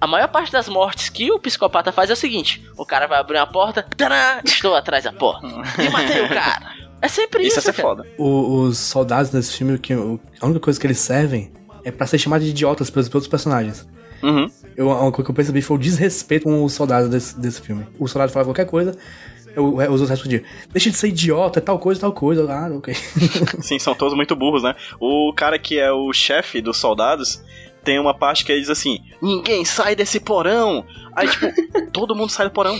[0.00, 3.18] a maior parte das mortes que o psicopata faz é o seguinte: o cara vai
[3.18, 5.46] abrir uma porta, tadã, estou atrás da porta.
[5.82, 6.74] E matei o cara.
[7.02, 7.58] É sempre isso.
[7.58, 7.88] Isso é cara.
[7.88, 8.06] foda.
[8.16, 11.52] O- os soldados nesse filme, que, o- a única coisa que eles servem
[11.84, 13.86] é pra ser chamados de idiotas pelos outros personagens.
[14.22, 14.50] Uhum.
[14.76, 17.86] Eu, uma coisa que eu percebi foi o desrespeito com os soldados desse, desse filme.
[17.98, 18.96] O soldado falava qualquer coisa,
[19.54, 22.50] eu, os outros respondiam: Deixa de ser idiota, é tal coisa, tal coisa.
[22.52, 22.94] Ah, ok.
[23.62, 24.74] Sim, são todos muito burros, né?
[24.98, 27.42] O cara que é o chefe dos soldados
[27.84, 30.84] tem uma parte que ele diz assim: Ninguém sai desse porão.
[31.14, 31.46] Aí, tipo,
[31.92, 32.78] todo mundo sai do porão.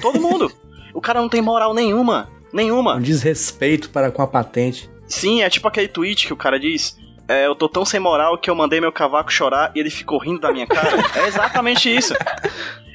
[0.00, 0.50] Todo mundo.
[0.94, 2.28] O cara não tem moral nenhuma.
[2.52, 3.00] um Nenhuma.
[3.00, 4.88] desrespeito para com a patente.
[5.06, 6.97] Sim, é tipo aquele tweet que o cara diz.
[7.28, 10.18] É, eu tô tão sem moral que eu mandei meu cavaco chorar e ele ficou
[10.18, 10.96] rindo da minha cara.
[11.14, 12.14] É exatamente isso.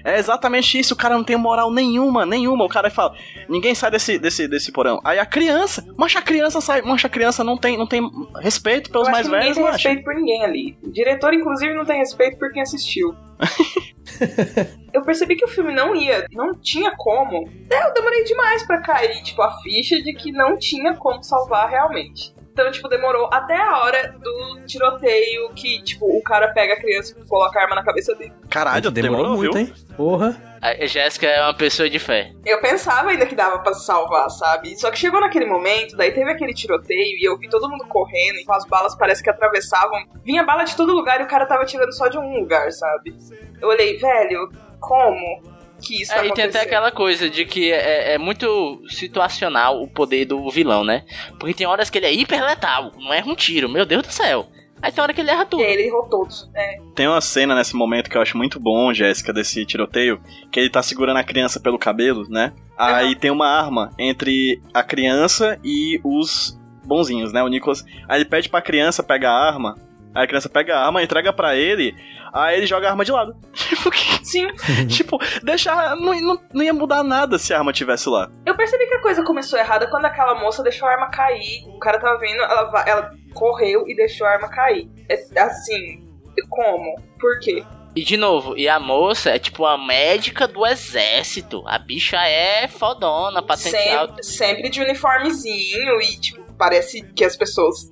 [0.03, 2.65] É exatamente isso, o cara não tem moral nenhuma, nenhuma.
[2.65, 3.15] O cara fala,
[3.47, 4.99] ninguém sai desse, desse, desse porão.
[5.03, 8.01] Aí a criança, mancha a criança sai, mancha a criança não tem, não tem
[8.41, 9.77] respeito pelos mais que ninguém velhos, tem macho.
[9.87, 10.77] respeito por ninguém ali.
[10.83, 13.15] O diretor, inclusive, não tem respeito por quem assistiu.
[14.93, 17.49] eu percebi que o filme não ia, não tinha como.
[17.69, 21.69] É, Eu demorei demais pra cair, tipo, a ficha de que não tinha como salvar
[21.69, 22.33] realmente.
[22.53, 27.15] Então, tipo, demorou até a hora do tiroteio que, tipo, o cara pega a criança
[27.19, 28.31] e coloca a arma na cabeça dele.
[28.47, 29.61] Caralho, demorou, muito, viu?
[29.61, 29.73] hein?
[29.97, 30.39] Porra.
[30.61, 32.31] A Jéssica é uma pessoa de fé.
[32.45, 34.79] Eu pensava ainda que dava pra salvar, sabe?
[34.79, 38.35] Só que chegou naquele momento, daí teve aquele tiroteio e eu vi todo mundo correndo,
[38.37, 40.05] e as balas parece que atravessavam.
[40.23, 43.13] Vinha bala de todo lugar e o cara tava tirando só de um lugar, sabe?
[43.59, 45.41] Eu olhei, velho, como
[45.83, 49.81] que isso tá É, e tem até aquela coisa de que é, é muito situacional
[49.81, 51.03] o poder do vilão, né?
[51.39, 54.11] Porque tem horas que ele é hiper letal, não erra um tiro, meu Deus do
[54.11, 54.47] céu.
[54.81, 55.63] Aí tem hora que ele erra tudo.
[55.63, 56.49] Ele errou todos.
[56.53, 56.75] É.
[56.93, 60.19] Tem uma cena nesse momento que eu acho muito bom, Jéssica, desse tiroteio,
[60.51, 62.51] que ele tá segurando a criança pelo cabelo, né?
[62.77, 67.41] Aí tem uma arma entre a criança e os bonzinhos, né?
[67.41, 67.85] O Nicholas.
[68.09, 69.75] Aí ele pede pra criança pegar a arma.
[70.15, 71.95] Aí a criança pega a arma, entrega pra ele,
[72.33, 73.35] aí ele joga a arma de lado.
[73.53, 74.47] Tipo, que- Sim,
[74.87, 75.95] tipo, deixar.
[75.97, 78.29] Não, não, não ia mudar nada se a arma tivesse lá.
[78.45, 81.65] eu percebi que a coisa começou errada quando aquela moça deixou a arma cair.
[81.67, 84.89] O cara tava vindo, ela, ela correu e deixou a arma cair.
[85.09, 86.07] É assim,
[86.49, 86.95] como?
[87.19, 87.63] Por quê?
[87.95, 91.63] E de novo, e a moça é tipo a médica do exército.
[91.67, 94.23] A bicha é fodona, patente alta.
[94.23, 97.91] Sempre, sempre de uniformezinho e, tipo, parece que as pessoas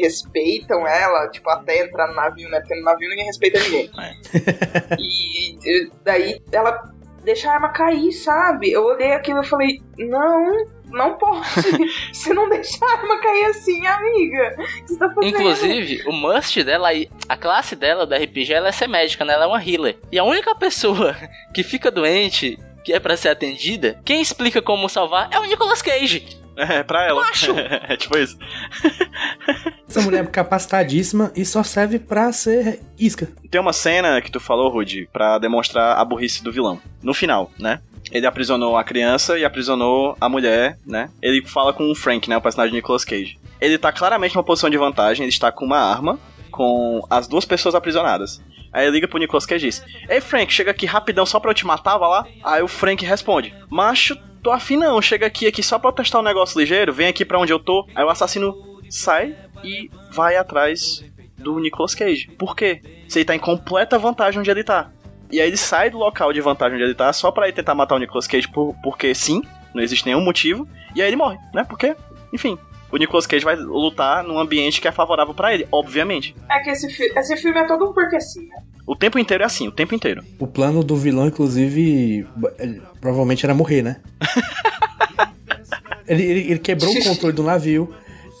[0.00, 2.60] respeitam ela, tipo, até entrar no navio, né?
[2.60, 3.90] Porque no navio ninguém respeita ninguém.
[4.98, 6.92] E, e daí ela
[7.24, 8.70] deixa a arma cair, sabe?
[8.70, 11.44] Eu olhei aquilo e falei, não, não pode.
[12.12, 14.56] Você não deixa a arma cair assim, amiga.
[14.86, 15.26] Você tá fazendo?
[15.26, 16.88] Inclusive, o must dela,
[17.28, 19.34] a classe dela da RPG, ela é ser médica, né?
[19.34, 19.98] Ela é uma healer.
[20.10, 21.16] E a única pessoa
[21.54, 25.82] que fica doente, que é pra ser atendida, quem explica como salvar é o Nicolas
[25.82, 26.41] Cage.
[26.56, 27.22] É, pra ela.
[27.22, 27.52] Macho!
[27.56, 28.38] é tipo isso.
[29.88, 33.28] Essa mulher é capacitadíssima e só serve pra ser isca.
[33.50, 36.80] Tem uma cena que tu falou, Rudy, pra demonstrar a burrice do vilão.
[37.02, 37.80] No final, né?
[38.10, 41.10] Ele aprisionou a criança e aprisionou a mulher, né?
[41.20, 42.36] Ele fala com o Frank, né?
[42.36, 43.38] O personagem de Nicolas Cage.
[43.60, 46.18] Ele tá claramente numa posição de vantagem, ele está com uma arma,
[46.50, 48.40] com as duas pessoas aprisionadas.
[48.72, 51.50] Aí ele liga pro Nicolas Cage e diz: Ei, Frank, chega aqui rapidão só pra
[51.50, 52.26] eu te matar, vai lá.
[52.42, 56.22] Aí o Frank responde: Macho, tô afim não, chega aqui, aqui só pra testar um
[56.22, 57.86] negócio ligeiro, vem aqui pra onde eu tô.
[57.94, 58.54] Aí o assassino
[58.90, 61.04] sai e vai atrás
[61.38, 62.28] do Nicolas Cage.
[62.38, 62.80] Por quê?
[63.08, 64.90] Se ele tá em completa vantagem onde ele tá.
[65.30, 67.74] E aí ele sai do local de vantagem onde ele tá só pra ir tentar
[67.74, 69.42] matar o Nicolas Cage por, porque sim,
[69.74, 70.68] não existe nenhum motivo.
[70.94, 71.64] E aí ele morre, né?
[71.64, 71.96] Porque,
[72.32, 72.58] enfim,
[72.90, 76.36] o Nicolas Cage vai lutar num ambiente que é favorável pra ele, obviamente.
[76.50, 78.56] É que esse, fi- esse filme é todo um porque sim, né?
[78.92, 80.22] O tempo inteiro é assim, o tempo inteiro.
[80.38, 82.26] O plano do vilão, inclusive,
[82.58, 83.96] ele- provavelmente era morrer, né?
[86.06, 87.88] ele, ele- ele quebrou o controle do navio,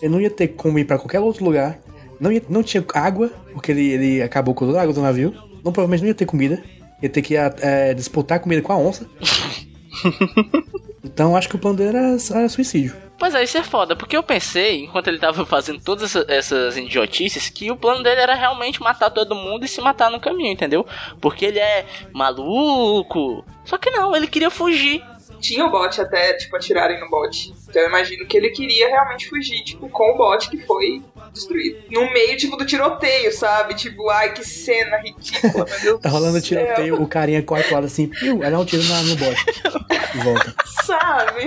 [0.02, 1.78] ele não ia ter como ir pra qualquer outro lugar,
[2.20, 5.32] não, ia- não tinha água, porque ele, ele acabou com toda a água do navio,
[5.64, 6.62] não, provavelmente não ia ter comida,
[7.02, 9.06] ia ter que é, disputar comida com a onça.
[11.04, 12.94] então acho que o plano dele era, era suicídio.
[13.18, 16.76] Pois é, isso é foda, porque eu pensei, enquanto ele tava fazendo todas essa- essas
[16.76, 20.50] idiotices, que o plano dele era realmente matar todo mundo e se matar no caminho,
[20.52, 20.84] entendeu?
[21.20, 23.44] Porque ele é maluco.
[23.64, 25.04] Só que não, ele queria fugir.
[25.40, 27.52] Tinha o bot até, tipo, atirarem no bot.
[27.68, 31.78] Então eu imagino que ele queria realmente fugir, tipo, com o bot que foi destruído.
[31.90, 33.74] No meio, tipo, do tiroteio, sabe?
[33.74, 37.86] Tipo, ai, que cena ridícula, meu Deus Tá rolando tiroteio, o carinha corre pro lado
[37.86, 39.44] assim, piu, aí dá um tiro na- no bote.
[40.14, 40.54] E volta.
[40.84, 41.46] Sabe?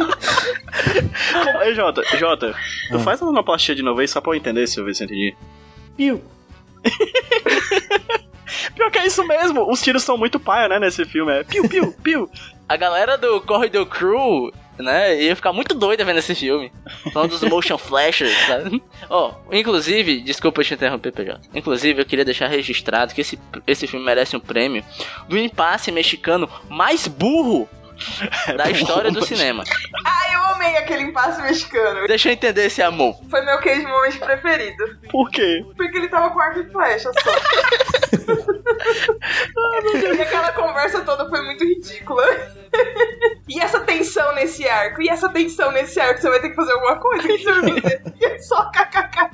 [1.63, 2.55] Ei, Jota, Jota,
[2.89, 2.99] tu Ah.
[2.99, 5.05] faz a sonoplastia de novo aí só pra eu entender se eu ver se eu
[5.05, 5.35] entendi.
[5.95, 6.21] Piu.
[8.75, 9.69] Pior que é isso mesmo.
[9.71, 11.31] Os tiros são muito paia, né, nesse filme.
[11.31, 12.29] É piu, piu, piu.
[12.67, 16.71] A galera do Corridor Crew, né, ia ficar muito doida vendo esse filme.
[17.13, 18.81] Falando dos motion flashers, sabe?
[19.09, 21.39] Ó, inclusive, desculpa te interromper, PJ.
[21.53, 24.83] Inclusive, eu queria deixar registrado que esse, esse filme merece um prêmio
[25.27, 27.69] do impasse mexicano mais burro
[28.55, 29.63] da história do cinema.
[30.05, 32.07] Ai, eu amei aquele impasse mexicano.
[32.07, 33.17] Deixa eu entender esse amor.
[33.29, 34.97] Foi meu queijo momento preferido.
[35.09, 35.65] Por quê?
[35.75, 37.31] Porque ele tava com arco e flecha só.
[40.15, 42.25] e aquela conversa toda foi muito ridícula.
[43.47, 46.71] e essa tensão nesse arco, e essa tensão nesse arco, você vai ter que fazer
[46.73, 47.27] alguma coisa?
[47.27, 48.01] Que você vai fazer?
[48.23, 49.29] É só kkk.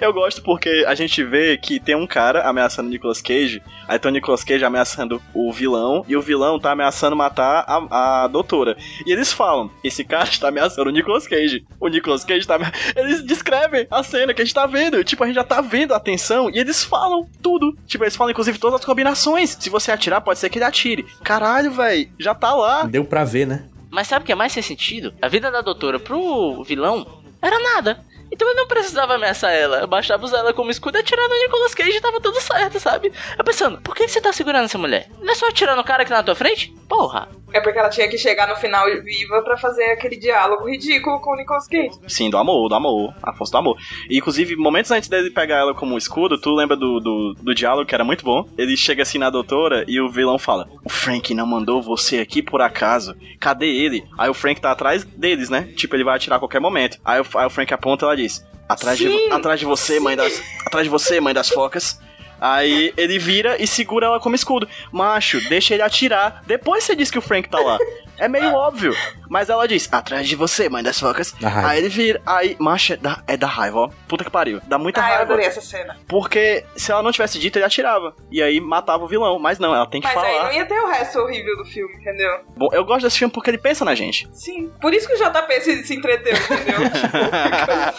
[0.00, 3.98] Eu gosto porque a gente vê que tem um cara ameaçando o Nicolas Cage, aí
[3.98, 8.28] tem o Nicolas Cage ameaçando o vilão, e o vilão tá ameaçando matar a, a
[8.28, 8.76] doutora.
[9.06, 11.64] E eles falam, esse cara está ameaçando o Nicolas Cage.
[11.80, 12.54] O Nicolas Cage tá...
[12.56, 15.02] amea- Eles descrevem a cena que a gente tá vendo.
[15.02, 17.74] Tipo, a gente já tá vendo a tensão, e eles falam tudo.
[17.86, 19.56] Tipo, eles falam inclusive todas as combinações.
[19.58, 21.06] Se você atirar, pode ser que ele atire.
[21.24, 22.84] Caralho, velho, já tá lá.
[22.84, 23.64] Deu pra ver, né?
[23.90, 25.12] Mas sabe o que é mais sem sentido?
[25.20, 27.06] A vida da doutora pro vilão
[27.42, 28.04] era nada.
[28.32, 29.86] Então ele não precisava ameaçar ela.
[29.86, 33.12] Bastava usar ela como escudo e atirar no Nicolas Cage e tava tudo certo, sabe?
[33.36, 35.08] Eu pensando, por que você tá segurando essa mulher?
[35.20, 36.72] Não é só atirar no cara que tá na tua frente?
[36.88, 37.28] Porra.
[37.52, 41.32] É porque ela tinha que chegar no final viva pra fazer aquele diálogo ridículo com
[41.32, 41.98] o Nicolas Cage.
[42.06, 43.14] Sim, do amor, do amor.
[43.22, 43.76] A força do amor.
[44.08, 47.86] E, inclusive, momentos antes dele pegar ela como escudo, tu lembra do, do, do diálogo
[47.86, 48.48] que era muito bom?
[48.56, 52.42] Ele chega assim na doutora e o vilão fala: O Frank não mandou você aqui
[52.42, 53.16] por acaso.
[53.40, 54.04] Cadê ele?
[54.16, 55.72] Aí o Frank tá atrás deles, né?
[55.74, 56.98] Tipo, ele vai atirar a qualquer momento.
[57.04, 60.00] Aí o, aí o Frank aponta e ela diz: atrás de, Sim, atrás de você,
[60.00, 60.40] mãe das.
[60.66, 62.00] Atrás de você, mãe das focas.
[62.40, 64.66] Aí ele vira e segura ela como escudo.
[64.90, 66.42] Macho, deixa ele atirar.
[66.46, 67.76] Depois você diz que o Frank tá lá.
[68.16, 68.94] É meio óbvio.
[69.30, 71.32] Mas ela diz, atrás de você, mãe das focas.
[71.42, 72.20] Aí ele vira.
[72.26, 73.90] Aí, macho, é da, é da raiva, ó.
[74.08, 74.60] Puta que pariu.
[74.66, 75.22] Dá muita Ah, eu raiva.
[75.22, 75.96] adorei essa cena.
[76.08, 78.12] Porque se ela não tivesse dito, ele atirava.
[78.28, 79.38] E aí matava o vilão.
[79.38, 80.44] Mas não, ela tem que Mas aí falar.
[80.48, 82.40] não ia ter o resto horrível do filme, entendeu?
[82.56, 84.28] Bom, eu gosto desse filme porque ele pensa na gente.
[84.32, 84.68] Sim.
[84.80, 86.80] Por isso que o JP se, se entreteu, entendeu?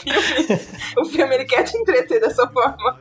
[0.03, 0.59] Tipo, o filme,
[0.97, 2.99] o filme ele quer te entreter dessa forma.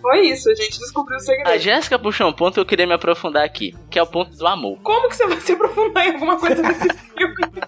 [0.00, 1.58] Foi isso, a gente descobriu o A segredo.
[1.58, 4.46] Jéssica puxou um ponto que eu queria me aprofundar aqui, que é o ponto do
[4.46, 4.78] amor.
[4.82, 7.34] Como que você vai se aprofundar em alguma coisa nesse filme?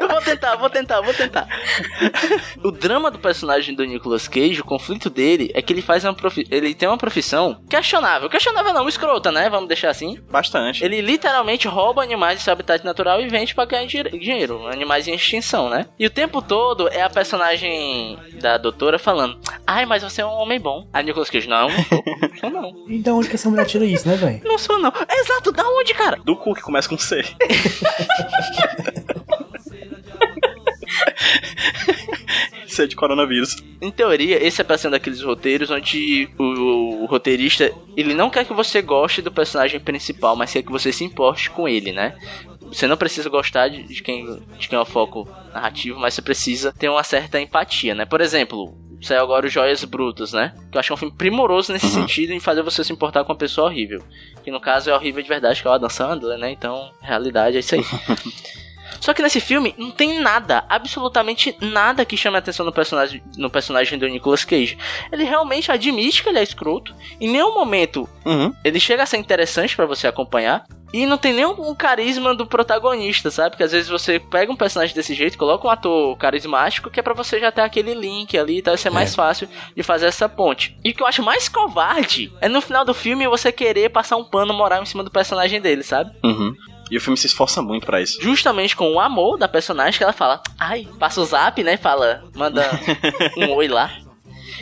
[0.00, 1.48] Eu vou tentar, vou tentar, vou tentar.
[2.62, 6.14] o drama do personagem do Nicolas Cage, o conflito dele, é que ele faz uma
[6.14, 8.28] profi ele tem uma profissão questionável.
[8.28, 9.48] Questionável não, escrota, né?
[9.50, 10.18] Vamos deixar assim.
[10.30, 10.84] Bastante.
[10.84, 14.66] Ele literalmente rouba animais de seu habitat natural e vende pra ganhar dinhe- dinheiro.
[14.66, 15.86] Animais em extinção, né?
[15.98, 20.30] E o tempo todo é a personagem da doutora falando: Ai, mas você é um
[20.32, 20.88] homem bom.
[20.92, 22.70] Aí Nicolas Cage, não, não sou, não sou não.
[22.90, 24.40] E da onde que essa mulher tira isso, né, velho?
[24.44, 24.92] Não sou não.
[25.08, 26.18] Exato, da onde, cara?
[26.24, 27.22] Do cu que começa com C.
[32.66, 33.56] C de coronavírus.
[33.80, 38.30] Em teoria, esse é pra ser um daqueles roteiros onde o, o roteirista ele não
[38.30, 41.92] quer que você goste do personagem principal, mas quer que você se importe com ele,
[41.92, 42.16] né?
[42.60, 44.24] Você não precisa gostar de, de quem,
[44.58, 48.04] de quem é o foco narrativo, mas você precisa ter uma certa empatia, né?
[48.04, 50.54] Por exemplo, saiu agora o Joias Brutas, né?
[50.70, 53.38] Que eu acho um filme primoroso nesse sentido em fazer você se importar com uma
[53.38, 54.02] pessoa horrível.
[54.44, 56.50] Que no caso é horrível de verdade, que é o Adam Sandler, né?
[56.52, 57.82] Então, realidade é isso aí.
[59.00, 63.22] Só que nesse filme não tem nada, absolutamente nada que chame a atenção no personagem,
[63.36, 64.76] no personagem do Nicolas Cage.
[65.10, 66.94] Ele realmente admite que ele é escroto.
[67.20, 68.52] Em nenhum momento Uhum.
[68.62, 70.64] ele chega a ser interessante pra você acompanhar.
[70.92, 73.50] E não tem nenhum carisma do protagonista, sabe?
[73.50, 77.02] Porque às vezes você pega um personagem desse jeito, coloca um ator carismático, que é
[77.02, 80.28] pra você já ter aquele link ali e tal, ser mais fácil de fazer essa
[80.28, 80.76] ponte.
[80.84, 84.16] E o que eu acho mais covarde é no final do filme você querer passar
[84.16, 86.10] um pano moral em cima do personagem dele, sabe?
[86.24, 86.52] Uhum.
[86.90, 88.20] E o filme se esforça muito pra isso.
[88.20, 91.76] justamente com o amor da personagem que ela fala, ai, passa o zap, né?
[91.76, 92.62] Fala, manda
[93.36, 93.90] um oi lá.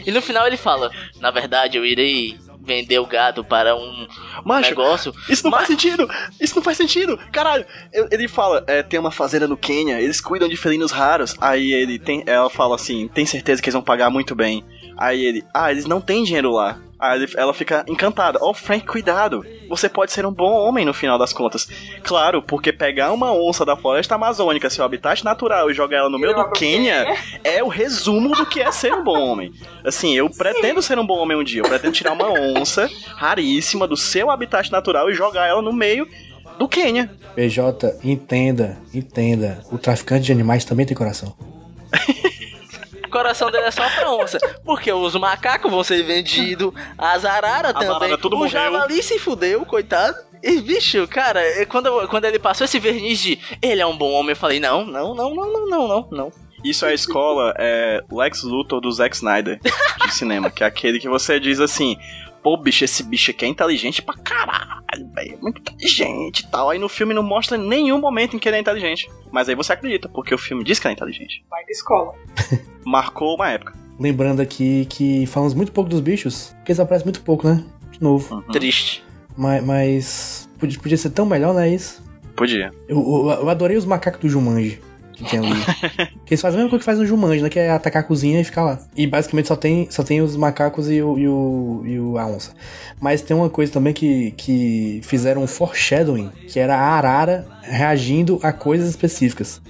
[0.07, 4.07] E no final ele fala, na verdade eu irei vender o gato para um
[4.45, 5.15] Macho, negócio.
[5.29, 6.07] Isso não Mas- faz sentido!
[6.39, 7.19] Isso não faz sentido!
[7.33, 7.65] Caralho!
[8.11, 11.35] Ele fala, é, tem uma fazenda no Quênia, eles cuidam de felinos raros.
[11.41, 12.23] Aí ele tem.
[12.27, 14.63] Ela fala assim, tem certeza que eles vão pagar muito bem.
[14.99, 16.79] Aí ele, ah, eles não têm dinheiro lá.
[16.99, 18.39] Aí ela fica encantada.
[18.43, 19.45] Oh, Frank, cuidado!
[19.69, 21.69] Você pode ser um bom homem no final das contas.
[22.03, 26.19] Claro, porque pegar uma onça da floresta amazônica, seu habitat natural, e jogar ela no
[26.19, 27.07] meio do Quênia,
[27.45, 29.53] é o resumo do que é ser um bom homem.
[29.85, 31.63] Assim, eu pretendo ser um bom homem um dia.
[31.63, 36.09] Eu pretendo tirar uma onça raríssima do seu habitat natural e jogar ela no meio
[36.59, 37.11] do Quênia.
[37.37, 39.61] PJ, entenda, entenda.
[39.71, 41.33] O traficante de animais também tem coração.
[43.19, 44.39] O coração dele é só pra onça.
[44.65, 47.97] Porque os macacos vão ser vendidos, as araras As também.
[47.97, 48.53] araras tudo o morreu.
[48.53, 50.17] javali se fudeu, coitado.
[50.43, 54.13] E, bicho, cara, é quando, quando ele passou esse verniz de ele é um bom
[54.13, 56.33] homem, eu falei, não, não, não, não, não, não, não, não.
[56.65, 59.61] Isso é a escola é, Lex Luthor do Zack Snyder
[60.05, 61.97] de cinema, que é aquele que você diz assim.
[62.49, 65.35] Pô, bicho, esse bicho aqui é inteligente pra caralho, velho.
[65.35, 66.71] é Muito inteligente e tal.
[66.71, 69.11] Aí no filme não mostra nenhum momento em que ele é inteligente.
[69.31, 71.45] Mas aí você acredita, porque o filme diz que ele é inteligente.
[71.51, 72.15] Vai da escola.
[72.87, 73.75] Marcou uma época.
[74.01, 77.63] Lembrando aqui que falamos muito pouco dos bichos, porque eles aparecem muito pouco, né?
[77.91, 78.35] De novo.
[78.35, 78.43] Uhum.
[78.53, 79.05] Triste.
[79.37, 82.03] Mas, mas podia, podia ser tão melhor, não é isso?
[82.35, 82.71] Podia.
[82.89, 84.81] Eu, eu, eu adorei os macacos do Jumanji.
[85.19, 85.61] Que tem ali.
[86.29, 87.51] eles fazem a mesma coisa que faz no Jumanji, né?
[87.51, 88.79] Que é atacar a cozinha e ficar lá.
[88.97, 92.27] E basicamente só tem, só tem os macacos e o, e o, e o a
[92.27, 92.53] onça.
[93.01, 98.39] Mas tem uma coisa também que, que fizeram um foreshadowing, que era a arara reagindo
[98.43, 99.61] a coisas específicas.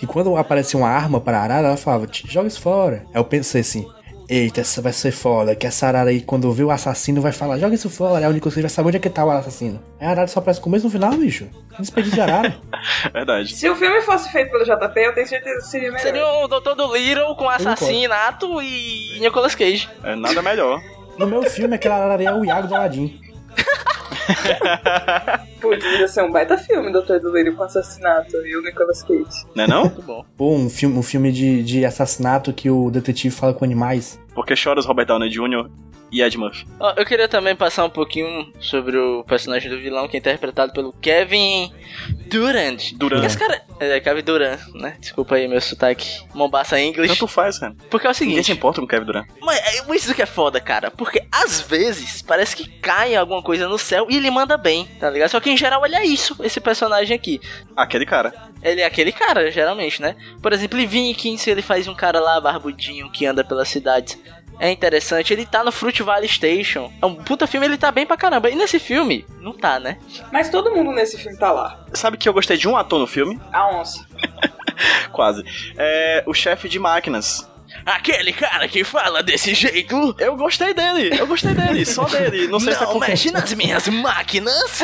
[0.00, 3.06] que quando aparecia uma arma pra arara, ela falava, "Tch, joga isso fora.
[3.14, 3.86] Aí eu pensei assim,
[4.32, 7.58] eita, essa vai ser foda, que essa arara aí, quando vê o assassino, vai falar,
[7.58, 8.24] joga isso fora.
[8.24, 9.82] Aí o Nicolas Cage vai saber onde é que tá o assassino.
[10.00, 11.48] Aí a arara só aparece com o mesmo no final, bicho.
[11.74, 12.56] Que desperdício de arara.
[13.12, 13.54] Verdade.
[13.54, 16.02] Se o filme fosse feito pelo JP, eu tenho certeza que seria melhor.
[16.02, 19.88] Seria o Doutor do Little com assassinato e Nicolas Cage.
[20.02, 20.80] É nada melhor.
[21.18, 23.20] No meu filme, aquela arara é o Iago do Aladdin.
[25.60, 29.46] Putz, ia ser um baita filme, Doutor do Lírio com assassinato e o Nicolas Cage.
[29.54, 29.82] Não é não?
[29.82, 30.24] Muito bom.
[30.36, 34.20] Pô, um filme, um filme de, de assassinato que o detetive fala com animais.
[34.34, 35.70] Porque choras Robert Downey Jr.
[36.10, 36.66] e Ed Murphy.
[36.80, 40.72] Ó, eu queria também passar um pouquinho sobre o personagem do vilão, que é interpretado
[40.72, 41.72] pelo Kevin
[42.32, 42.92] Durant.
[42.94, 43.24] Durant.
[43.24, 43.62] Esse cara.
[43.78, 44.96] É, Kevin Durant, né?
[44.98, 46.08] Desculpa aí meu sotaque.
[46.34, 47.14] Mombasa English.
[47.14, 47.74] Tanto faz, cara.
[47.90, 48.52] Porque é o Ninguém se seguinte.
[48.52, 49.26] importa com o Kevin Durant.
[49.40, 50.90] Mas é, isso que é foda, cara.
[50.90, 55.10] Porque às vezes parece que cai alguma coisa no céu e ele manda bem, tá
[55.10, 55.30] ligado?
[55.30, 57.40] Só que em geral ele é isso, esse personagem aqui.
[57.76, 58.32] Aquele cara.
[58.62, 60.16] Ele é aquele cara, geralmente, né?
[60.40, 64.18] Por exemplo, em Vikings, ele faz um cara lá barbudinho que anda pelas cidades.
[64.58, 66.92] É interessante, ele tá no Fruit Valley Station.
[67.00, 68.48] É um puta filme, ele tá bem pra caramba.
[68.48, 69.98] E nesse filme, não tá, né?
[70.32, 71.84] Mas todo mundo nesse filme tá lá.
[71.92, 73.40] Sabe que eu gostei de um ator no filme?
[73.52, 74.06] A onça.
[75.12, 75.44] Quase.
[75.76, 77.48] É o chefe de máquinas.
[77.84, 80.14] Aquele cara que fala desse jeito.
[80.18, 82.46] Eu gostei dele, eu gostei dele, só dele.
[82.48, 84.82] Não sei se é Não mexe nas minhas máquinas.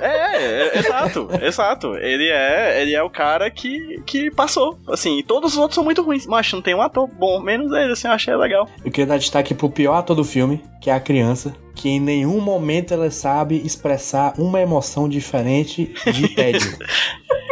[0.00, 1.96] É, é, exato, exato.
[1.96, 4.78] Ele é, ele é o cara que, que passou.
[4.88, 6.26] Assim, todos os outros são muito ruins.
[6.26, 8.68] Mas não tem um ator bom, menos ele, assim, eu achei legal.
[8.84, 12.00] Eu queria dar destaque pro pior ator do filme, que é a criança, que em
[12.00, 16.76] nenhum momento ela sabe expressar uma emoção diferente de tédio.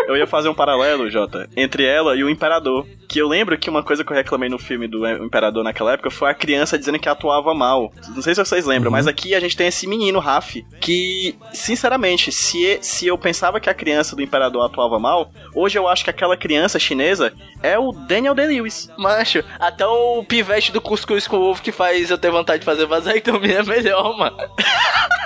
[0.08, 2.84] Eu ia fazer um paralelo, Jota, entre ela e o Imperador.
[3.08, 6.10] Que eu lembro que uma coisa que eu reclamei no filme do Imperador naquela época
[6.10, 7.92] foi a criança dizendo que atuava mal.
[8.14, 8.96] Não sei se vocês lembram, Uhum.
[8.96, 13.68] mas aqui a gente tem esse menino, Raf, que, sinceramente, se, se eu pensava que
[13.70, 17.92] a criança do Imperador atuava mal, hoje eu acho que aquela criança chinesa é o
[17.92, 18.90] Daniel Day-Lewis.
[18.98, 22.86] Mancho, até o pivete do cuscuz com ovo que faz eu ter vontade de fazer
[22.86, 24.36] vasectomia é melhor, mano.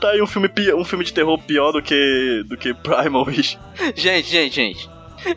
[0.00, 3.58] Tá aí um filme, um filme de terror pior do que, do que Primal, bicho.
[3.96, 4.90] Gente, gente, gente.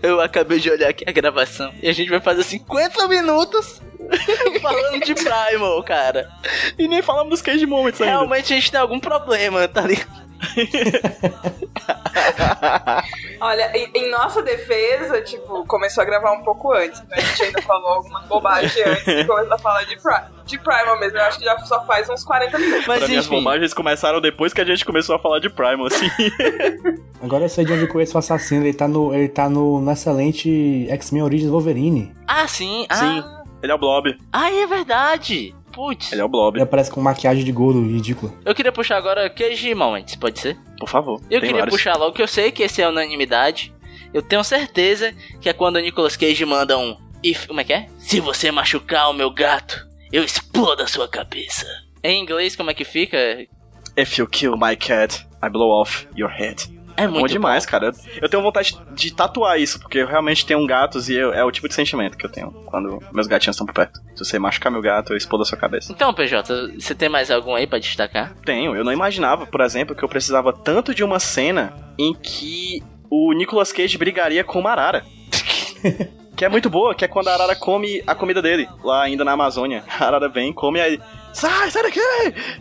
[0.04, 3.82] Eu acabei de olhar aqui a gravação e a gente vai fazer 50 minutos
[4.62, 6.30] falando de Primal, cara.
[6.78, 8.14] E nem falamos dos Cage Moments ainda.
[8.14, 10.31] Realmente a gente tem algum problema, tá ligado?
[13.40, 17.02] Olha, em, em nossa defesa, tipo, começou a gravar um pouco antes.
[17.02, 17.18] Né?
[17.18, 20.14] A gente ainda falou algumas bobagens antes de começar a falar de, Pri
[20.46, 21.18] de Primal mesmo.
[21.18, 22.88] Eu acho que já só faz uns 40 minutos.
[22.88, 25.50] Mas pra mim, as enfim, bobagens começaram depois que a gente começou a falar de
[25.50, 26.08] Primal, assim.
[27.22, 29.80] Agora eu sei de onde eu conheço o assassino, ele tá no, ele tá no,
[29.82, 32.14] no excelente X-Men Origins Wolverine.
[32.28, 33.24] ah, sim, ah, Sim.
[33.64, 34.18] Ele é o Blob.
[34.34, 35.54] ah, é verdade.
[35.72, 36.56] Putz, Ele é o Blob.
[36.56, 38.34] Ele aparece com maquiagem de gordo ridícula.
[38.46, 40.58] eu queria puxar agora Cage Moments, pode ser?
[40.80, 41.20] Por favor.
[41.30, 41.74] Eu tem queria vários.
[41.76, 43.74] puxar logo que eu sei que esse é unanimidade.
[44.14, 46.98] Eu tenho certeza que é quando o Nicolas Cage manda um.
[47.24, 47.86] If, como é que é?
[47.98, 51.66] Se você machucar o meu gato, eu explodo a sua cabeça.
[52.04, 53.18] Em inglês, como é que fica?
[53.98, 56.64] If you kill my cat, I blow off your head.
[56.98, 57.88] É Bom muito demais, cara.
[57.88, 61.44] Eu, eu tenho vontade de tatuar isso, porque eu realmente tenho gatos e eu- é
[61.44, 64.00] o tipo de sentimento que eu tenho quando meus gatinhos estão por perto.
[64.16, 65.92] Se você machucar meu gato, eu explodo a sua cabeça.
[65.92, 68.34] Então, PJ, você tem mais algum aí pra destacar?
[68.46, 68.76] Tenho.
[68.76, 73.34] Eu não imaginava, por exemplo, que eu precisava tanto de uma cena em que o
[73.34, 75.04] Nicolas Cage brigaria com uma arara.
[76.36, 79.24] que é muito boa, que é quando a arara come a comida dele, lá ainda
[79.24, 79.84] na Amazônia.
[80.00, 81.00] A arara vem, come aí.
[81.34, 82.00] Sai, sai daqui!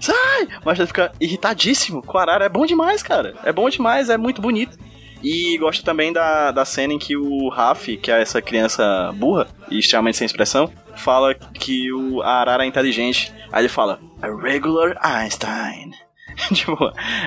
[0.00, 0.48] Sai!
[0.64, 2.44] Mas ele fica irritadíssimo com a arara.
[2.44, 3.34] É bom demais, cara.
[3.44, 4.78] É bom demais, é muito bonito.
[5.22, 9.48] E gosto também da, da cena em que o Raf, que é essa criança burra
[9.70, 13.32] e extremamente sem expressão, fala que o, a arara é inteligente.
[13.52, 15.90] Aí ele fala, a regular Einstein.
[16.54, 16.76] tipo,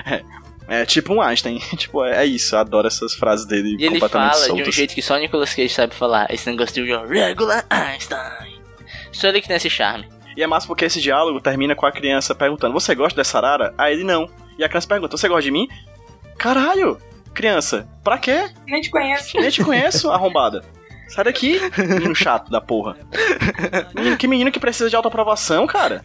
[0.06, 0.24] é,
[0.66, 1.58] é tipo um Einstein.
[1.76, 2.54] tipo, é, é isso.
[2.56, 4.74] Eu adoro essas frases dele E ele completamente fala de um soltas.
[4.74, 6.26] jeito que só o Nicolas Cage sabe falar.
[6.30, 8.60] Esse negócio de um regular Einstein.
[9.12, 10.08] Só ele que tem esse charme.
[10.36, 13.74] E é massa porque esse diálogo termina com a criança perguntando: Você gosta dessa arara?
[13.78, 14.28] Aí ele não.
[14.58, 15.68] E a criança pergunta: Você gosta de mim?
[16.38, 16.98] Caralho!
[17.32, 18.48] Criança, pra quê?
[18.66, 19.40] Nem te conheço.
[19.40, 20.64] Nem te conheço, arrombada.
[21.08, 22.96] Sai daqui, menino chato da porra.
[23.94, 26.04] Menino, que menino que precisa de autoaprovação, cara.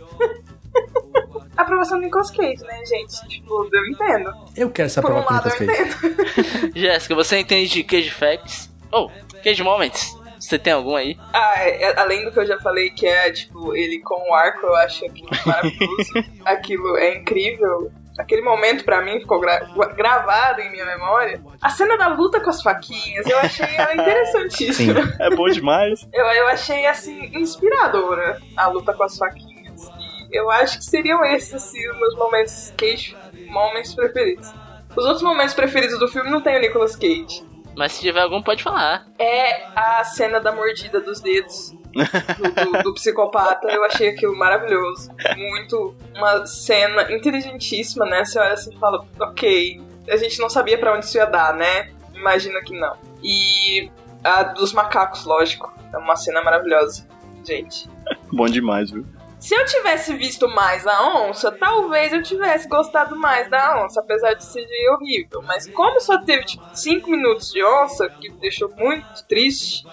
[1.55, 3.27] A aprovação do Nicolas Cage, né, gente?
[3.27, 4.33] Tipo, eu entendo.
[4.57, 5.81] Eu quero essa Por um lado, Nicolas eu Cage.
[6.07, 6.71] entendo.
[6.75, 8.69] Jéssica, você entende de Cage Facts?
[8.91, 9.09] Oh,
[9.43, 10.17] Cage Moments.
[10.49, 11.15] Você tem algum aí?
[11.31, 14.33] Ah, é, é, além do que eu já falei, que é, tipo, ele com o
[14.33, 16.11] arco, eu acho aquilo maravilhoso.
[16.43, 17.91] aquilo é incrível.
[18.17, 21.39] Aquele momento pra mim ficou gra- gravado em minha memória.
[21.61, 25.15] A cena da luta com as faquinhas, eu achei ela interessantíssima.
[25.19, 26.07] É bom demais.
[26.11, 29.87] Eu, eu achei, assim, inspiradora a luta com as faquinhas.
[30.31, 33.15] E eu acho que seriam esses, assim, os meus momentos Cage
[33.51, 34.51] moments preferidos.
[34.97, 37.47] Os outros momentos preferidos do filme não tem o Nicolas Cage.
[37.79, 39.07] Mas se tiver algum, pode falar.
[39.17, 43.69] É a cena da mordida dos dedos do, do- do psicopata.
[43.69, 45.09] Eu achei aquilo maravilhoso.
[45.37, 45.95] Muito.
[46.13, 48.25] Uma cena inteligentíssima, né?
[48.25, 49.81] Você olha assim e fala, ok.
[50.09, 51.91] A gente não sabia pra onde isso ia dar, né?
[52.13, 52.97] Imagina que não.
[53.23, 53.89] E
[54.25, 55.73] a dos macacos, lógico.
[55.93, 57.07] É uma cena maravilhosa.
[57.45, 57.89] Gente.
[58.33, 59.05] Bom demais, viu?
[59.39, 64.33] Se eu tivesse visto mais a onça, talvez eu tivesse gostado mais da onça, apesar
[64.33, 65.41] de ser horrível.
[65.43, 69.85] Mas como só teve tipo 5 minutos de onça, que me deixou muito triste,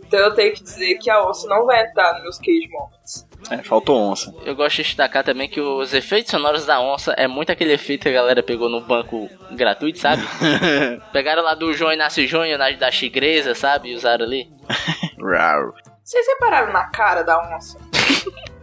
[0.00, 3.26] então eu tenho que dizer que a onça não vai entrar nos meus cage moments.
[3.50, 4.34] É, faltou onça.
[4.42, 8.04] Eu gosto de destacar também que os efeitos sonoros da onça é muito aquele efeito
[8.04, 10.22] que a galera pegou no banco gratuito, sabe?
[11.12, 13.90] Pegaram lá do João Inácio Júnior, na- da Tigresa, sabe?
[13.90, 14.50] E usaram ali.
[16.02, 17.78] Vocês repararam na cara da onça?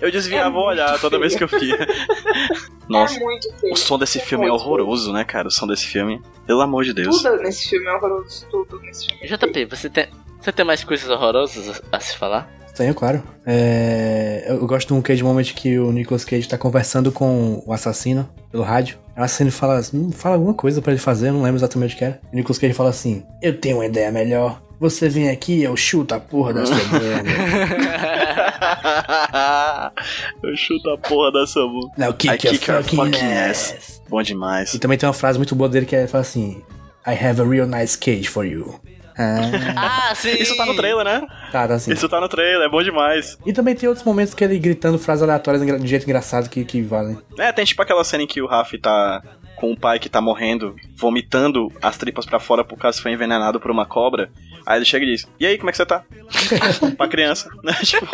[0.00, 1.86] Eu desviava É o olhar toda vez que eu via.
[2.88, 3.72] Nossa, É muito feio.
[3.72, 5.48] o som desse É filme é horroroso, né, cara?
[5.48, 6.20] O som desse filme.
[6.46, 7.06] Pelo amor de feio.
[7.10, 7.22] Deus.
[7.22, 8.46] Tudo nesse filme é horroroso.
[8.50, 9.22] Tudo nesse filme.
[9.24, 9.38] é feio.
[9.38, 10.06] JP, você tem,
[10.40, 12.50] você tem mais coisas horrorosas a, a se falar?
[12.74, 13.22] Tenho, claro.
[13.46, 17.72] É, eu gosto de um Cage Moment que o Nicolas Cage tá conversando com o
[17.72, 18.96] assassino pelo rádio.
[19.14, 21.94] O assassino fala, assim, "Hum, fala alguma coisa pra ele fazer, eu não lembro exatamente
[21.94, 22.18] o que era.
[22.32, 24.62] O Nicolas Cage fala assim: Eu tenho uma ideia melhor.
[24.80, 28.31] Você vem aqui, eu chuto a porra da sua bunda.
[30.42, 31.92] eu chuto a porra da sua boca.
[31.98, 33.74] Now I kick, your kick fucking, fucking ass.
[33.76, 34.02] ass.
[34.08, 34.74] Bom demais.
[34.74, 36.62] E também tem uma frase muito boa dele que é fala assim:
[37.06, 38.80] I have a real nice cage for you.
[39.16, 40.30] Ah, Ah, sim!
[40.30, 41.20] Isso tá no trailer, né?
[41.50, 41.92] tá, tá assim.
[41.92, 43.36] Isso tá no trailer, é bom demais.
[43.44, 46.80] E também tem outros momentos que ele gritando frases aleatórias de jeito engraçado que, que
[46.82, 47.18] valem.
[47.38, 49.22] É, tem tipo aquela cena em que o Raf tá
[49.56, 53.12] com o pai que tá morrendo, vomitando as tripas pra fora por causa que foi
[53.12, 54.30] envenenado por uma cobra.
[54.66, 56.04] Aí ele chega e diz: E aí, como é que você tá?
[56.96, 57.72] pra criança, né?
[57.84, 58.06] Tipo,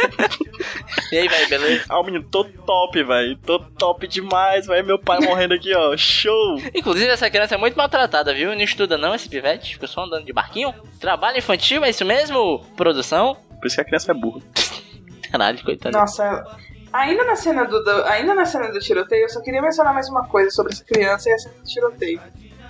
[1.13, 1.85] E aí, velho, beleza?
[1.89, 3.37] ah, o menino, tô top, velho.
[3.39, 4.85] Tô top demais, velho.
[4.87, 5.97] Meu pai morrendo aqui, ó.
[5.97, 6.59] Show!
[6.75, 8.51] Inclusive, essa criança é muito maltratada, viu?
[8.55, 9.75] Não estuda não, esse pivete.
[9.75, 10.73] Fica só andando de barquinho.
[11.01, 12.65] Trabalho infantil, é isso mesmo?
[12.77, 13.37] Produção?
[13.61, 14.41] Por isso que a criança é burra.
[15.31, 15.97] Caralho, coitado.
[15.97, 16.45] Nossa,
[16.93, 20.09] ainda na cena do, do- ainda na cena do tiroteio, eu só queria mencionar mais
[20.09, 22.21] uma coisa sobre essa criança e a cena do tiroteio.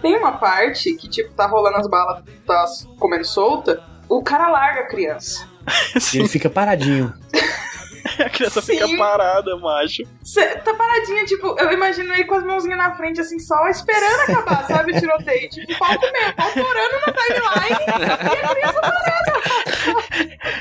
[0.01, 2.65] Tem uma parte que, tipo, tá rolando as balas, tá
[2.99, 5.47] comendo solta, o cara larga a criança.
[6.13, 7.13] E ele fica paradinho.
[8.19, 8.73] A criança Sim.
[8.79, 10.03] fica parada, macho.
[10.25, 14.21] Cê tá paradinha, tipo, eu imagino ele com as mãozinhas na frente, assim, só esperando
[14.23, 14.93] acabar, sabe?
[14.93, 18.81] O tiroteio, tipo, palco mesmo, pautorando na timeline e a criança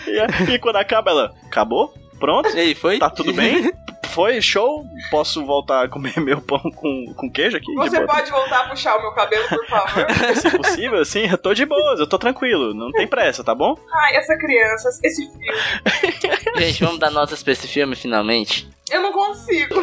[0.49, 1.33] E, e quando acaba, ela.
[1.45, 1.93] Acabou?
[2.19, 2.49] Pronto?
[2.49, 2.99] E aí, foi?
[2.99, 3.71] Tá tudo bem?
[4.07, 4.41] Foi?
[4.41, 4.85] Show?
[5.11, 7.73] Posso voltar a comer meu pão com, com queijo aqui?
[7.75, 10.07] Você pode voltar a puxar o meu cabelo, por favor?
[10.35, 13.77] Se possível, assim, eu tô de boas, eu tô tranquilo, não tem pressa, tá bom?
[13.91, 18.67] Ai, essa criança, esse filme, Gente, vamos dar notas pra esse filme, finalmente.
[18.91, 19.75] Eu não consigo.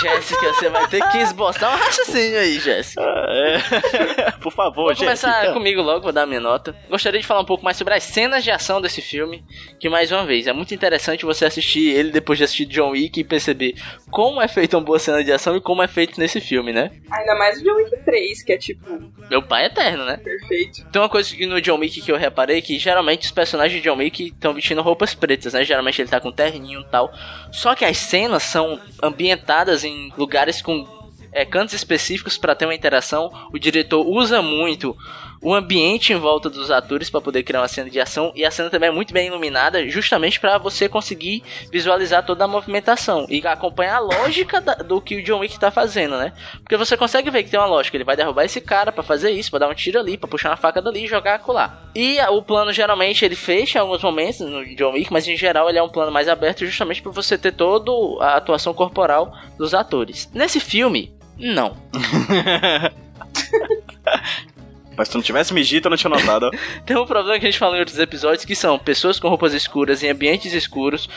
[0.00, 3.02] Jéssica, você vai ter que esboçar um raciocínio aí, Jéssica.
[3.02, 4.30] Ah, é.
[4.42, 5.04] Por favor, Vou gente.
[5.04, 6.74] começar comigo logo, vou dar minha nota.
[6.88, 9.44] Gostaria de falar um pouco mais sobre as cenas de ação desse filme,
[9.78, 13.20] que mais uma vez, é muito interessante você assistir ele depois de assistir John Wick
[13.20, 13.74] e perceber
[14.10, 16.90] como é feita uma boa cena de ação e como é feito nesse filme, né?
[17.10, 20.16] Ainda mais o John Wick 3, que é, tipo, Meu pai é eterno, né?
[20.16, 20.84] perfeito.
[20.90, 23.88] Tem uma coisa que no John Wick que eu reparei que geralmente os personagens de
[23.88, 25.64] John Wick estão vestindo roupas pretas, né?
[25.64, 27.12] Geralmente ele tá com terninho e tal.
[27.52, 30.86] Só que as cenas são ambientadas em lugares com
[31.32, 33.30] é, cantos específicos para ter uma interação.
[33.52, 34.96] O diretor usa muito
[35.42, 38.50] o ambiente em volta dos atores para poder criar uma cena de ação e a
[38.50, 43.44] cena também é muito bem iluminada, justamente para você conseguir visualizar toda a movimentação e
[43.46, 46.32] acompanhar a lógica da- do que o John Wick tá fazendo, né?
[46.62, 49.30] Porque você consegue ver que tem uma lógica, ele vai derrubar esse cara para fazer
[49.32, 51.82] isso, para dar um tiro ali, para puxar uma faca dali e jogar acolá.
[51.94, 55.68] E o plano geralmente ele fecha em alguns momentos no John Wick, mas em geral
[55.68, 57.90] ele é um plano mais aberto justamente para você ter toda
[58.24, 60.30] a atuação corporal dos atores.
[60.32, 61.76] Nesse filme, não.
[64.96, 66.50] Mas se tu não tivesse me dito, eu não tinha notado.
[66.84, 69.54] Tem um problema que a gente falou em outros episódios, que são pessoas com roupas
[69.54, 71.08] escuras em ambientes escuros,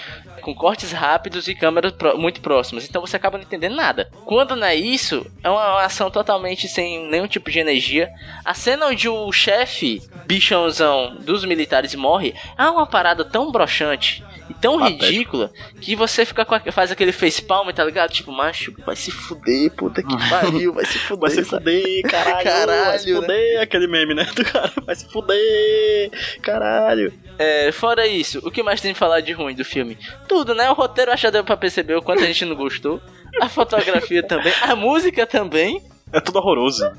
[0.41, 4.09] com cortes rápidos e câmeras muito próximas, então você acaba não entendendo nada.
[4.25, 8.11] Quando não é isso, é uma ação totalmente sem nenhum tipo de energia.
[8.43, 14.53] A cena onde o chefe bichãozão dos militares morre é uma parada tão broxante e
[14.53, 15.05] tão Patético.
[15.05, 18.11] ridícula que você fica com a- faz aquele face palm, tá ligado?
[18.11, 21.19] Tipo, macho, vai se fuder, puta que pariu, vai se fuder.
[21.19, 22.43] Vai se fuder, caralho.
[22.43, 23.19] Caralho, vai se né?
[23.21, 24.23] fuder, aquele meme, né?
[24.35, 27.13] Do cara, vai se fuder, caralho.
[27.37, 29.97] É, fora isso, o que mais tem de falar de ruim do filme?
[30.27, 30.69] Tudo, né?
[30.69, 33.01] O roteiro acho que deu pra perceber o quanto a gente não gostou.
[33.41, 35.81] A fotografia também, a música também.
[36.13, 36.89] É tudo horroroso.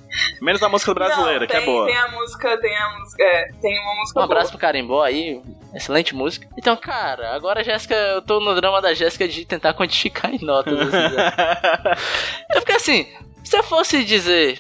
[0.42, 1.86] Menos a música brasileira, Não, que é tem- boa.
[1.86, 3.22] Tem a música, tem a música.
[3.22, 4.50] É, tem uma música Um abraço boa.
[4.52, 5.40] pro Carimbó aí,
[5.74, 6.46] excelente música.
[6.58, 10.44] Então, cara, agora a Jéssica, eu tô no drama da Jéssica de tentar quantificar em
[10.44, 10.78] notas.
[10.78, 11.32] Assim, né?
[12.50, 13.06] É porque assim,
[13.44, 14.58] se eu fosse dizer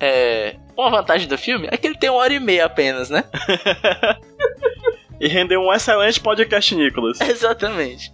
[0.00, 3.24] é, uma vantagem do filme, é que ele tem uma hora e meia apenas, né?
[5.20, 7.20] e rendeu um excelente podcast, Nicolas.
[7.22, 8.12] Exatamente.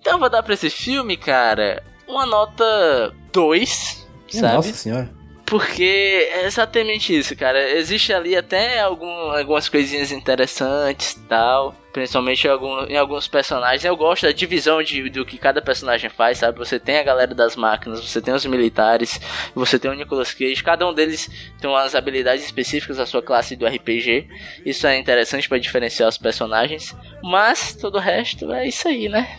[0.00, 4.03] Então eu vou dar pra esse filme, cara, uma nota 2, Minha
[4.40, 4.54] sabe?
[4.54, 5.10] Nossa senhora.
[5.46, 7.70] Porque é exatamente isso, cara.
[7.76, 11.74] Existe ali até algum, algumas coisinhas interessantes e tal.
[11.92, 13.84] Principalmente em, algum- em alguns personagens.
[13.84, 16.58] Eu gosto da divisão de, do que cada personagem faz, sabe?
[16.58, 19.20] Você tem a galera das máquinas, você tem os militares,
[19.54, 20.60] você tem o Nicolas Cage.
[20.64, 21.30] Cada um deles
[21.60, 24.26] tem umas habilidades específicas da sua classe do RPG.
[24.66, 26.96] Isso é interessante pra diferenciar os personagens.
[27.22, 29.38] Mas todo o resto é isso aí, né?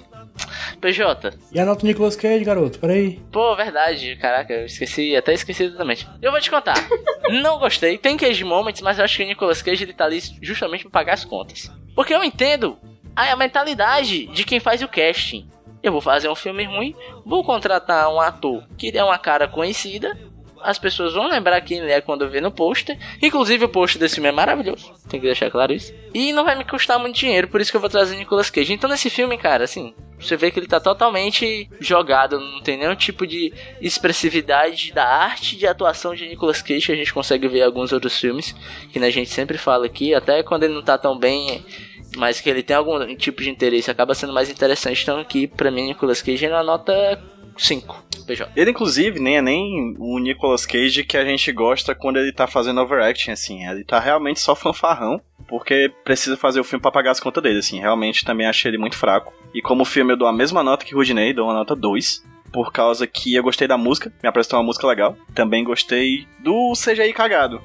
[0.82, 2.80] PJ, E a nota do Nicolas Cage, garoto?
[2.80, 3.20] Peraí.
[3.32, 4.16] Pô, verdade.
[4.18, 6.08] Caraca, eu esqueci, até esqueci totalmente.
[6.22, 6.76] Eu vou te contar.
[7.42, 7.98] não gostei.
[7.98, 10.92] Tem Cage Moments, mas eu acho que o Nicolas Cage ele tá ali justamente pra
[10.92, 11.72] pagar as contas.
[11.96, 12.78] Porque eu entendo
[13.16, 15.50] a, a mentalidade de quem faz o casting.
[15.82, 20.18] Eu vou fazer um filme ruim, vou contratar um ator que é uma cara conhecida.
[20.62, 22.98] As pessoas vão lembrar quem ele é quando vê no pôster.
[23.22, 24.92] Inclusive, o pôster desse filme é maravilhoso.
[25.08, 25.94] Tem que deixar claro isso.
[26.12, 28.74] E não vai me custar muito dinheiro, por isso que eu vou trazer Nicolas Cage.
[28.74, 29.94] Então, nesse filme, cara, assim,
[30.26, 35.56] você vê que ele tá totalmente jogado, não tem nenhum tipo de expressividade da arte
[35.56, 38.56] de atuação de Nicolas Cage a gente consegue ver em alguns outros filmes,
[38.92, 41.64] que né, a gente sempre fala aqui, até quando ele não tá tão bem,
[42.16, 45.04] mas que ele tem algum tipo de interesse, acaba sendo mais interessante.
[45.04, 47.22] Então aqui, pra mim, Nicolas Cage é uma nota
[47.58, 48.06] 5.
[48.26, 48.52] PJ.
[48.56, 52.48] Ele, inclusive, nem é nem o Nicolas Cage que a gente gosta quando ele tá
[52.48, 53.68] fazendo overacting, assim.
[53.68, 57.60] Ele tá realmente só fanfarrão, porque precisa fazer o filme pra pagar as contas dele,
[57.60, 57.80] assim.
[57.80, 59.34] Realmente também achei ele muito fraco.
[59.54, 62.24] E como filme eu dou a mesma nota que o Rudinei, dou uma nota 2.
[62.52, 65.18] Por causa que eu gostei da música, me apresentou uma música legal.
[65.34, 67.62] Também gostei do CGI cagado.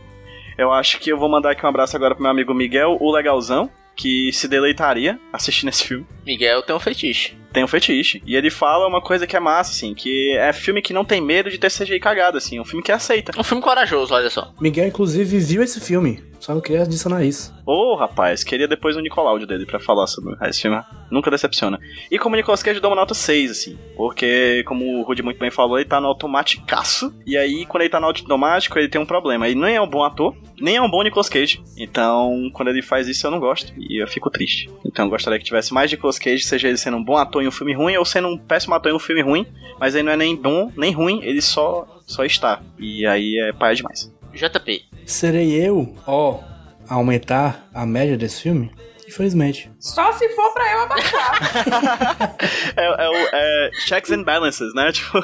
[0.58, 3.10] Eu acho que eu vou mandar aqui um abraço agora pro meu amigo Miguel, o
[3.10, 3.70] Legalzão,
[4.00, 7.36] que se deleitaria assistindo esse filme Miguel tem um fetiche.
[7.52, 8.22] tem um fetiche.
[8.24, 11.20] E ele fala uma coisa que é massa, assim, que é filme que não tem
[11.20, 13.32] medo de ter CGI cagado, assim, é um filme que aceita.
[13.38, 14.54] Um filme corajoso, olha só.
[14.60, 16.22] Miguel, inclusive, viu esse filme.
[16.40, 17.54] Só não queria adicionar isso.
[17.66, 20.80] Ô, rapaz, queria depois o Nicoláudio dele pra falar sobre esse filme.
[21.10, 21.78] Nunca decepciona.
[22.10, 23.78] E como o Nicolas Cage, dou uma nota 6, assim.
[23.94, 27.14] Porque, como o Rudy muito bem falou, ele tá no automaticaço.
[27.26, 29.46] E aí, quando ele tá no automático, ele tem um problema.
[29.46, 31.62] Ele nem é um bom ator, nem é um bom Nicolas Cage.
[31.76, 33.72] Então, quando ele faz isso, eu não gosto.
[33.76, 34.70] E eu fico triste.
[34.86, 37.48] Então, eu gostaria que tivesse mais Nicolas Cage, seja ele sendo um bom ator em
[37.48, 39.46] um filme ruim, ou sendo um péssimo ator em um filme ruim.
[39.78, 42.62] Mas ele não é nem bom, nem ruim, ele só, só está.
[42.78, 44.10] E aí é paia demais.
[44.32, 44.84] JP.
[45.06, 46.40] Serei eu, ó,
[46.88, 48.72] a aumentar a média desse filme?
[49.06, 49.70] Infelizmente.
[49.80, 52.36] Só se for pra eu abaixar.
[52.76, 54.90] É, é o é, checks and balances, né?
[54.92, 55.18] Tipo,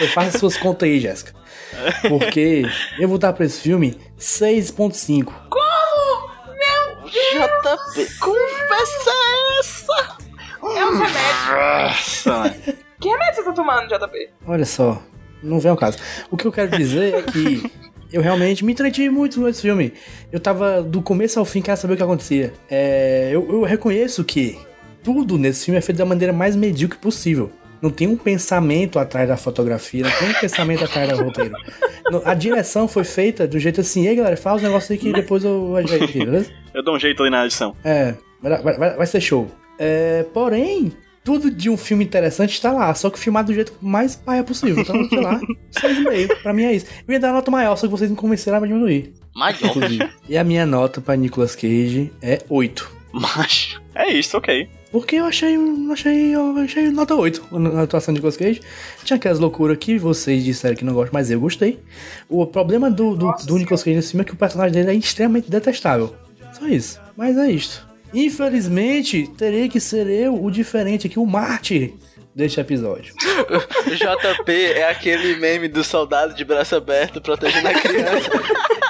[0.00, 1.34] Eu faço as suas contas aí, Jéssica.
[2.08, 2.62] Porque
[2.98, 5.30] eu vou dar pra esse filme 6.5.
[7.10, 8.18] JP.
[8.18, 9.10] Conversa
[9.58, 10.16] essa?
[10.62, 12.26] É um remédio.
[12.26, 12.56] nossa,
[13.00, 14.30] Que remédio você tá tomando, JP?
[14.46, 15.02] Olha só,
[15.42, 15.98] não vem ao caso.
[16.30, 17.70] O que eu quero dizer é que
[18.12, 19.92] eu realmente me entreti muito nesse filme.
[20.32, 22.52] Eu tava do começo ao fim, querendo saber o que acontecia.
[22.70, 24.58] É, eu, eu reconheço que
[25.02, 27.50] tudo nesse filme é feito da maneira mais medíocre possível.
[27.80, 31.54] Não tem um pensamento atrás da fotografia, não tem um pensamento atrás do roteiro.
[32.26, 35.44] A direção foi feita do jeito assim, ei galera, fala os negócios aí que depois
[35.44, 36.50] eu ajeito aqui, beleza?
[36.74, 37.74] eu dou um jeito ali na edição.
[37.82, 39.48] É, vai, vai- vai- vai ser show.
[39.78, 40.92] É, porém,
[41.24, 44.80] tudo de um filme interessante está lá, só que filmado do jeito mais paia possível.
[44.82, 45.40] Então, sei lá,
[45.72, 46.42] 6,5.
[46.42, 46.86] Pra mim é isso.
[47.06, 49.12] Eu ia dar uma nota maior, só que vocês me convenceram a diminuir.
[49.34, 49.56] Maior.
[49.62, 50.08] Inclusive.
[50.28, 52.90] e a minha nota pra Nicolas Cage é 8.
[53.12, 54.68] Mas é isso, ok.
[54.92, 58.60] Porque eu achei, eu achei, eu achei nota 8 na atuação de Nicolas Cage.
[59.04, 61.78] Tinha aquelas loucuras que vocês disseram que não gostam, mas eu gostei.
[62.28, 64.94] O problema do, do, do Nicolas Cage nesse filme é que o personagem dele é
[64.94, 66.14] extremamente detestável.
[66.52, 67.00] Só isso.
[67.16, 67.88] Mas é isto.
[68.12, 71.94] Infelizmente, terei que ser eu o diferente aqui, o mártir
[72.34, 73.14] deste episódio.
[73.86, 78.30] O JP é aquele meme do soldado de braço aberto protegendo a criança.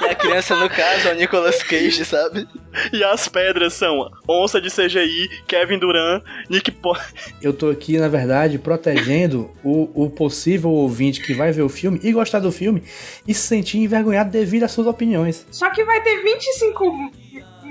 [0.01, 2.45] e a criança, no caso, é o Nicolas Cage, sabe?
[2.91, 6.95] E as pedras são Onça de CGI, Kevin Durant, Nick Po...
[7.41, 11.99] Eu tô aqui, na verdade, protegendo o, o possível ouvinte que vai ver o filme
[12.03, 12.83] e gostar do filme
[13.25, 15.47] e se sentir envergonhado devido às suas opiniões.
[15.49, 17.11] Só que vai ter 25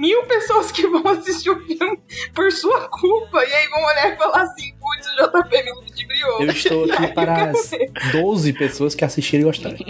[0.01, 2.01] mil pessoas que vão assistir o filme
[2.35, 3.45] por sua culpa.
[3.45, 6.43] E aí vão olhar e falar assim, putz, o JP me ludibriou.
[6.43, 7.93] Eu estou aqui para as ver.
[8.13, 9.77] 12 pessoas que assistiram e gostaram.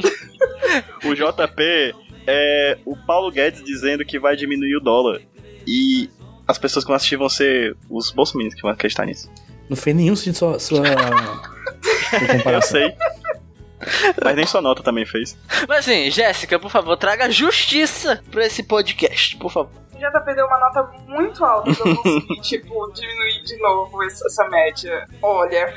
[1.05, 1.95] O JP
[2.27, 5.21] é o Paulo Guedes dizendo que vai diminuir o dólar.
[5.67, 6.09] E
[6.47, 9.29] as pessoas que vão assistir vão ser os bolsominions que vão acreditar nisso.
[9.69, 12.95] Não fez nenhum sentido sua, sua, sua Eu sei.
[14.23, 15.37] Mas nem sua nota também fez.
[15.67, 19.81] Mas assim, Jéssica, por favor, traga justiça pra esse podcast, por favor.
[20.01, 24.26] O JP deu uma nota muito alta pra eu conseguir, tipo, diminuir de novo essa,
[24.26, 25.07] essa média.
[25.20, 25.74] Olha,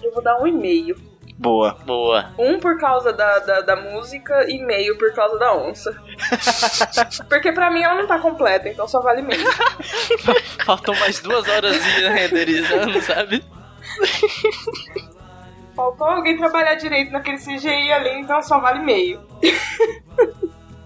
[0.00, 0.96] eu vou dar um e meio.
[1.36, 1.76] Boa.
[1.84, 2.32] Boa.
[2.38, 6.00] Um por causa da, da, da música e meio por causa da onça.
[7.28, 9.44] Porque pra mim ela não tá completa, então só vale meio.
[10.64, 11.76] Faltam mais duas horas
[12.14, 13.44] renderizando, sabe?
[15.74, 19.20] Faltou alguém trabalhar direito naquele CGI ali, então só vale meio.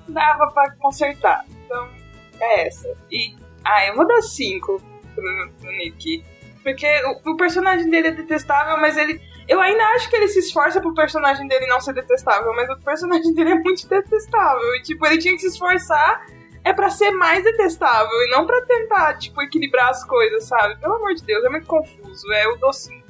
[0.08, 1.44] Dava pra consertar.
[1.64, 1.99] Então,
[2.40, 2.88] é essa.
[3.10, 3.36] E.
[3.64, 4.82] Ah, eu vou dar 5
[5.14, 6.24] pro, pro Nick.
[6.62, 6.86] Porque
[7.24, 9.20] o, o personagem dele é detestável, mas ele.
[9.48, 12.76] Eu ainda acho que ele se esforça pro personagem dele não ser detestável, mas o
[12.84, 14.76] personagem dele é muito detestável.
[14.76, 16.24] E, tipo, ele tinha que se esforçar
[16.62, 20.78] é pra ser mais detestável e não pra tentar, tipo, equilibrar as coisas, sabe?
[20.78, 22.30] Pelo amor de Deus, é muito confuso.
[22.32, 23.02] É o docinho.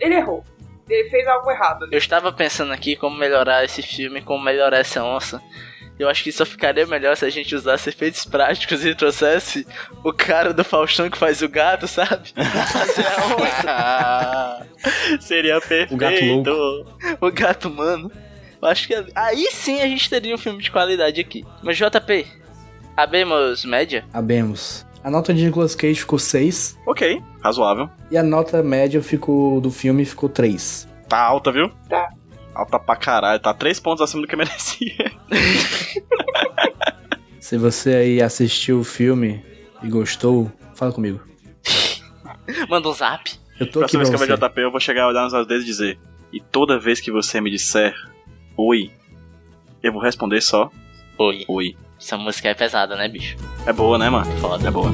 [0.00, 0.44] Ele errou.
[0.88, 1.86] Ele fez algo errado.
[1.90, 5.40] Eu estava pensando aqui como melhorar esse filme, como melhorar essa onça.
[5.98, 9.64] Eu acho que só ficaria melhor se a gente usasse efeitos práticos e trouxesse
[10.02, 12.32] o cara do Faustão que faz o gato, sabe?
[12.72, 14.66] Fazer a onça,
[15.20, 15.94] Seria perfeito.
[15.94, 16.86] O gato
[17.20, 18.10] o gato humano.
[18.60, 21.44] Eu acho que aí sim a gente teria um filme de qualidade aqui.
[21.62, 22.26] Mas JP,
[22.96, 24.04] abemos média?
[24.12, 24.84] Abemos.
[25.02, 27.90] A nota de Nicolas Cage ficou 6 Ok, razoável.
[28.10, 30.88] e a nota média ficou do filme ficou 3.
[31.08, 31.70] Tá alta, viu?
[31.88, 32.08] Tá.
[32.54, 33.40] Alta pra caralho.
[33.40, 35.12] Tá três pontos acima do que merecia.
[37.40, 39.44] Se você aí assistiu o filme
[39.82, 41.20] e gostou, fala comigo.
[42.68, 43.30] Manda um zap.
[43.60, 44.48] Eu tô aqui Próxima pra vez que eu ver.
[44.48, 45.98] JP, eu vou chegar, olhar nos olhos deles e dizer.
[46.32, 47.94] E toda vez que você me disser
[48.56, 48.90] oi,
[49.82, 50.70] eu vou responder só
[51.18, 51.44] Oi.
[51.46, 51.76] oi.
[52.00, 53.36] Essa música é pesada, né, bicho?
[53.66, 54.30] É boa, né, mano?
[54.38, 54.66] Foda.
[54.66, 54.90] É boa.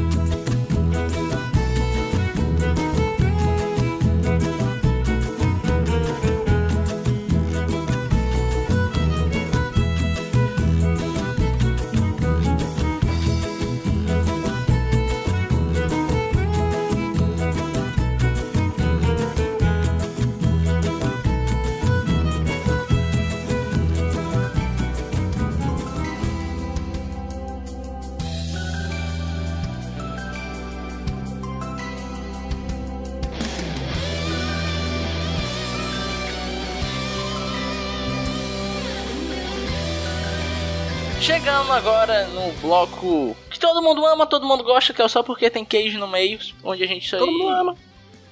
[41.70, 45.48] Chegando agora no bloco que todo mundo ama, todo mundo gosta, que é só porque
[45.48, 47.76] tem queijo no meio, onde a gente só Todo mundo ama.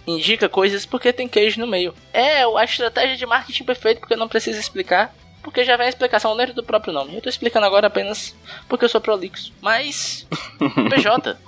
[0.08, 1.94] indica coisas porque tem queijo no meio.
[2.12, 6.36] É a estratégia de marketing perfeito, porque não precisa explicar, porque já vem a explicação
[6.36, 7.14] dentro do próprio nome.
[7.14, 8.34] Eu tô explicando agora apenas
[8.68, 9.52] porque eu sou prolixo.
[9.60, 10.26] Mas,
[10.90, 11.38] PJ.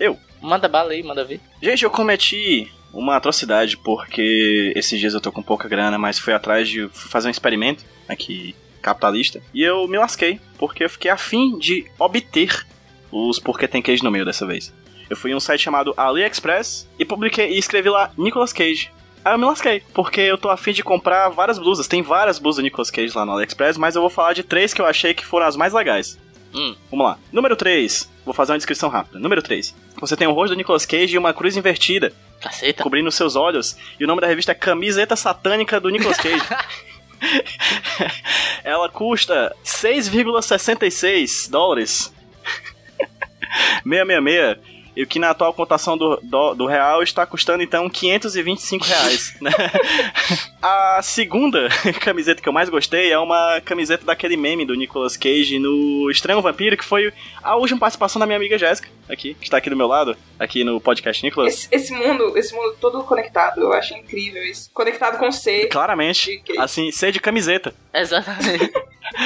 [0.00, 0.18] Eu.
[0.40, 1.40] Manda bala aí, manda ver.
[1.60, 6.32] Gente, eu cometi uma atrocidade porque esses dias eu tô com pouca grana, mas fui
[6.32, 11.10] atrás de fui fazer um experimento aqui capitalista e eu me lasquei porque eu fiquei
[11.10, 12.66] afim de obter
[13.10, 14.72] os porque tem queijo no meio dessa vez.
[15.08, 18.90] Eu fui em um site chamado AliExpress e publiquei e escrevi lá Nicolas Cage.
[19.24, 21.86] Aí eu me lasquei, porque eu tô afim de comprar várias blusas.
[21.86, 24.72] Tem várias blusas do Nicolas Cage lá no AliExpress, mas eu vou falar de três
[24.74, 26.18] que eu achei que foram as mais legais.
[26.54, 26.74] Hum.
[26.90, 27.18] Vamos lá.
[27.30, 28.10] Número 3.
[28.24, 29.18] Vou fazer uma descrição rápida.
[29.18, 29.74] Número 3.
[30.00, 32.82] Você tem o rosto do Nicolas Cage e uma cruz invertida Caceta.
[32.82, 33.76] cobrindo seus olhos.
[33.98, 36.42] E o nome da revista é Camiseta Satânica do Nicolas Cage.
[38.64, 42.12] Ela custa 6,66 dólares.
[43.84, 44.81] 666.
[44.94, 49.34] E o que na atual cotação do, do, do real está custando então 525 reais.
[49.40, 49.50] né?
[50.62, 51.68] A segunda
[52.00, 56.40] camiseta que eu mais gostei é uma camiseta daquele meme do Nicolas Cage no Estranho
[56.40, 57.12] Vampiro, que foi
[57.42, 60.62] a última participação da minha amiga Jéssica, aqui, que está aqui do meu lado, aqui
[60.62, 61.52] no podcast Nicolas.
[61.52, 64.70] Esse, esse mundo, esse mundo todo conectado, eu acho incrível isso.
[64.72, 65.66] Conectado com C.
[65.66, 67.74] Claramente, assim, ser de camiseta.
[67.92, 68.72] Exatamente.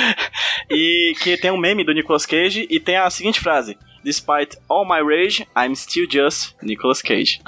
[0.70, 3.76] e que tem um meme do Nicolas Cage e tem a seguinte frase:
[4.06, 7.40] Despite all my rage, I'm still just Nicolas Cage.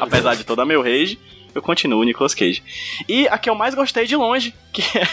[0.00, 1.18] Apesar de toda a meu rage,
[1.54, 2.62] eu continuo Nicolas Cage.
[3.06, 5.04] E a que eu mais gostei de longe, que é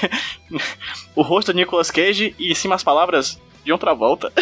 [1.14, 4.32] o rosto do Nicolas Cage e em cima as palavras de outra volta.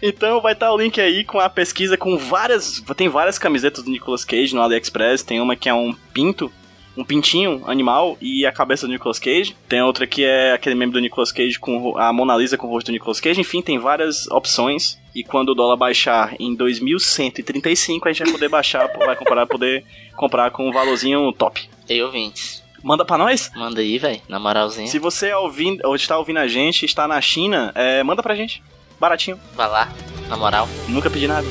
[0.00, 2.82] Então vai estar o link aí com a pesquisa com várias.
[2.96, 5.22] Tem várias camisetas do Nicolas Cage no AliExpress.
[5.22, 6.52] Tem uma que é um pinto,
[6.96, 9.56] um pintinho animal e a cabeça do Nicolas Cage.
[9.68, 12.70] Tem outra que é aquele meme do Nicolas Cage com a Mona Lisa com o
[12.70, 13.40] rosto do Nicolas Cage.
[13.40, 15.00] Enfim, tem várias opções.
[15.14, 19.84] E quando o dólar baixar em 2135, a gente vai poder baixar, vai comprar, poder
[20.16, 21.68] comprar com um valorzinho top.
[21.88, 22.62] Ei, ouvintes.
[22.82, 23.50] Manda pra nós?
[23.54, 24.20] Manda aí, velho.
[24.28, 24.88] Na moralzinha.
[24.88, 28.34] Se você é ouvindo, ou está ouvindo a gente, está na China, é, manda pra
[28.34, 28.62] gente.
[28.98, 29.38] Baratinho.
[29.54, 29.92] Vai lá.
[30.28, 30.68] Na moral.
[30.88, 31.46] Nunca pedi nada.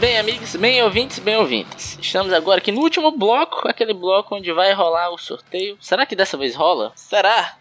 [0.00, 1.98] Bem, amigos, bem, ouvintes, bem, ouvintes.
[2.00, 5.76] Estamos agora aqui no último bloco, aquele bloco onde vai rolar o sorteio.
[5.80, 6.92] Será que dessa vez rola?
[6.94, 7.56] Será?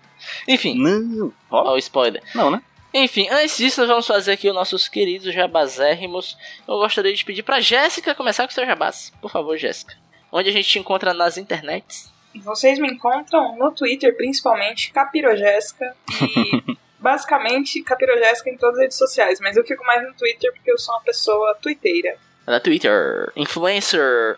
[0.48, 1.34] Enfim, Não.
[1.50, 2.22] ó Ó, o spoiler.
[2.36, 2.62] não, né?
[2.94, 6.38] Enfim, antes disso, nós vamos fazer aqui os nossos queridos jabazérrimos.
[6.68, 9.12] Eu gostaria de pedir pra Jéssica começar com o seu jabás.
[9.22, 9.96] Por favor, Jéssica.
[10.32, 12.12] Onde a gente te encontra nas internets?
[12.36, 15.96] Vocês me encontram no Twitter, principalmente, Capirogésica.
[16.22, 19.40] E basicamente Capirogésica em todas as redes sociais.
[19.40, 22.18] Mas eu fico mais no Twitter porque eu sou uma pessoa twitteira.
[22.48, 23.32] Na Twitter.
[23.36, 24.38] Influencer.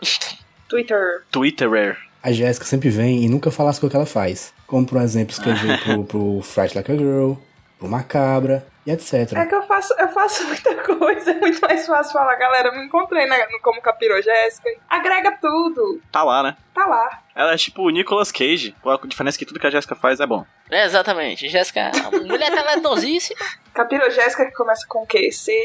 [0.68, 1.24] Twitter.
[1.32, 1.97] Twitterer.
[2.24, 4.53] A Jéssica sempre vem e nunca fala as coisas que ela faz.
[4.68, 7.34] Como, por exemplo, escrever pro, pro Fright Like a Girl,
[7.78, 9.34] pro Macabra e etc.
[9.38, 12.86] É que eu faço, eu faço muita coisa, é muito mais fácil falar, galera, me
[12.86, 14.70] encontrei na, no como Capirogésica.
[14.89, 16.57] Agrega tudo, Tá lá, né?
[16.74, 17.22] tá lá.
[17.36, 18.76] Ela é tipo o Nicolas Cage.
[18.86, 20.45] A diferença é que tudo que a Jéssica faz é bom.
[20.70, 21.47] É, exatamente.
[21.47, 23.45] Jéssica, a mulher talentosíssima.
[23.80, 25.53] Capirogésica que começa com Q, C,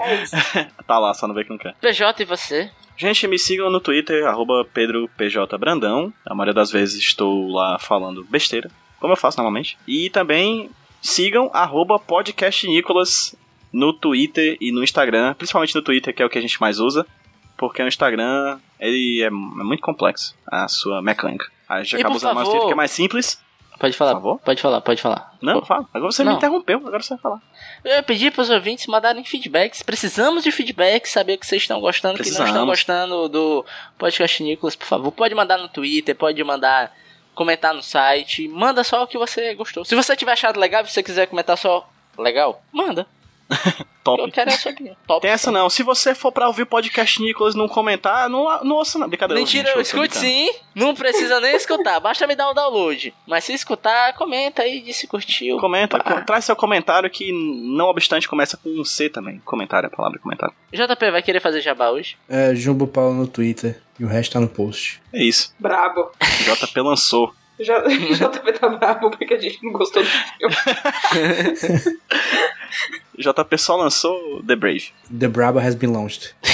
[0.00, 0.36] é isso.
[0.86, 1.74] Tá lá, só não vê que não quer.
[1.80, 2.70] PJ e você?
[2.96, 6.12] Gente, me sigam no Twitter, arroba PedroPJBrandão.
[6.24, 8.70] A maioria das vezes estou lá falando besteira,
[9.00, 9.76] como eu faço normalmente.
[9.84, 10.70] E também
[11.02, 13.34] sigam arroba podcastnicolas
[13.72, 16.78] no Twitter e no Instagram, principalmente no Twitter, que é o que a gente mais
[16.78, 17.04] usa,
[17.56, 21.46] porque o Instagram ele é, é muito complexo, a sua mecânica.
[21.68, 23.42] A gente E, acaba usando mais o favor- Twitter, que é mais simples.
[23.78, 24.40] Pode falar, Por favor?
[24.40, 25.34] pode falar, pode falar.
[25.42, 25.86] Não, Pô, fala.
[25.92, 26.32] Agora você Não.
[26.32, 27.42] me interrompeu, agora você vai falar.
[27.84, 29.82] Eu ia pedir para os ouvintes mandarem feedbacks.
[29.82, 33.64] Precisamos de feedbacks, saber o que vocês estão gostando, o que não estão gostando do
[33.98, 35.10] podcast Nicolas, por favor.
[35.12, 36.92] Pode mandar no Twitter, pode mandar
[37.34, 38.46] comentar no site.
[38.48, 39.84] Manda só o que você gostou.
[39.84, 43.06] Se você tiver achado legal e você quiser comentar só legal, manda.
[44.04, 44.20] Top.
[44.20, 44.94] Eu quero a sua opinião.
[45.06, 45.22] Top.
[45.22, 45.70] Tem essa não.
[45.70, 49.08] Se você for pra ouvir o podcast Nicolas e não comentar, não, não ouça não.
[49.08, 49.40] Brincadeira.
[49.40, 50.50] Mentira, eu escute sim.
[50.74, 53.14] Não precisa nem escutar, basta me dar um download.
[53.26, 55.56] Mas se escutar, comenta aí de se curtiu.
[55.56, 59.40] Comenta, traz seu comentário que, não obstante, começa com um C também.
[59.44, 60.54] Comentário, a palavra comentário.
[60.70, 62.18] JP vai querer fazer jabá hoje?
[62.28, 65.00] É, Jumbo Paulo no Twitter e o resto tá no post.
[65.12, 65.54] É isso.
[65.58, 66.10] Brabo.
[66.20, 67.32] JP lançou.
[67.58, 70.54] Já, JP tá brabo porque a gente não gostou do filme.
[73.18, 74.92] JP só lançou The Brave.
[75.18, 76.34] The Brabo has been launched.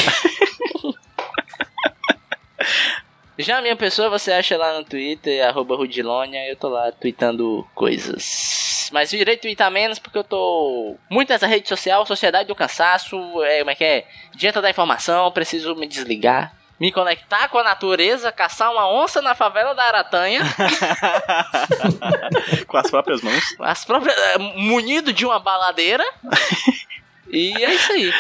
[3.39, 7.67] Já a minha pessoa você acha lá no Twitter, arroba Rudilonia, eu tô lá tweetando
[7.75, 8.91] coisas.
[8.93, 13.61] Mas virei twittar menos porque eu tô muito nessa rede social, sociedade do cansaço, é,
[13.61, 14.07] como é que é?
[14.35, 16.55] Dieta da informação, preciso me desligar.
[16.81, 20.41] Me conectar com a natureza, caçar uma onça na favela da Aratanha,
[22.67, 23.45] com as próprias mãos.
[23.61, 26.05] as próprias, é, munido de uma baladeira.
[27.33, 28.13] E é isso aí.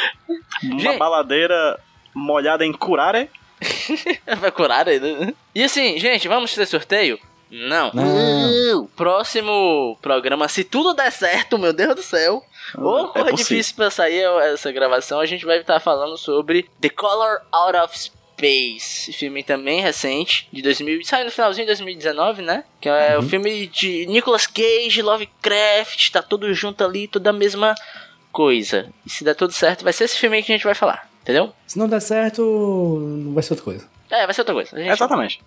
[0.62, 0.96] Uma Gente.
[0.96, 1.80] baladeira
[2.14, 3.28] molhada em curare.
[4.38, 5.34] Vai curar ainda.
[5.52, 7.18] E assim, gente, vamos ter sorteio?
[7.50, 7.90] Não.
[7.92, 8.86] Não.
[8.96, 12.40] Próximo programa, se tudo der certo, meu Deus do céu.
[12.78, 13.36] Ou é corre possível.
[13.36, 17.98] difícil pra sair essa gravação, a gente vai estar falando sobre The Color Out of
[17.98, 18.19] Space.
[18.40, 21.04] Filme também recente, de 2000.
[21.04, 22.64] Saiu no finalzinho de 2019, né?
[22.80, 27.74] Que é o filme de Nicolas Cage, Lovecraft, tá tudo junto ali, tudo a mesma
[28.32, 28.88] coisa.
[29.04, 31.08] E se der tudo certo, vai ser esse filme aí que a gente vai falar,
[31.22, 31.52] entendeu?
[31.66, 33.88] Se não der certo, vai ser outra coisa.
[34.10, 34.76] É, vai ser outra coisa.
[34.76, 35.40] Gente- Exatamente.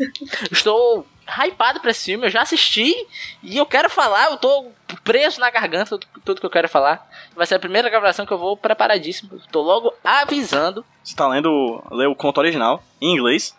[0.52, 2.94] Estou hypado pra esse filme, eu já assisti
[3.42, 4.66] e eu quero falar, eu tô
[5.04, 7.08] preso na garganta tudo, tudo que eu quero falar.
[7.34, 9.40] Vai ser a primeira gravação que eu vou preparadíssimo.
[9.50, 10.84] Tô logo avisando.
[11.02, 13.56] Você tá lendo, lê o conto original, em inglês.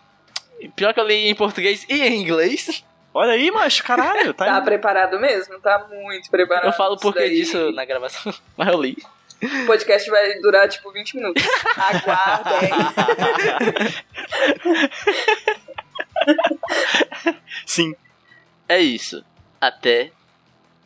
[0.76, 2.84] Pior que eu li em português e em inglês.
[3.14, 5.58] Olha aí, macho, caralho, tá, Tá preparado mesmo?
[5.60, 6.66] Tá muito preparado.
[6.66, 7.30] Eu falo o Isso porquê daí.
[7.34, 8.96] disso na gravação, mas eu li.
[9.42, 11.42] O podcast vai durar tipo 20 minutos.
[11.76, 12.70] Aguardem.
[17.66, 17.94] Sim.
[18.68, 19.24] É isso.
[19.60, 20.10] Até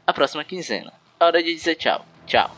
[0.06, 0.92] a próxima quinzena.
[1.18, 2.04] Hora de dizer tchau.
[2.26, 2.50] Tchau.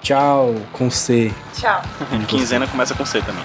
[0.00, 1.32] Tchau, com C.
[1.58, 1.82] Tchau.
[2.28, 3.44] Quinzena começa com C também.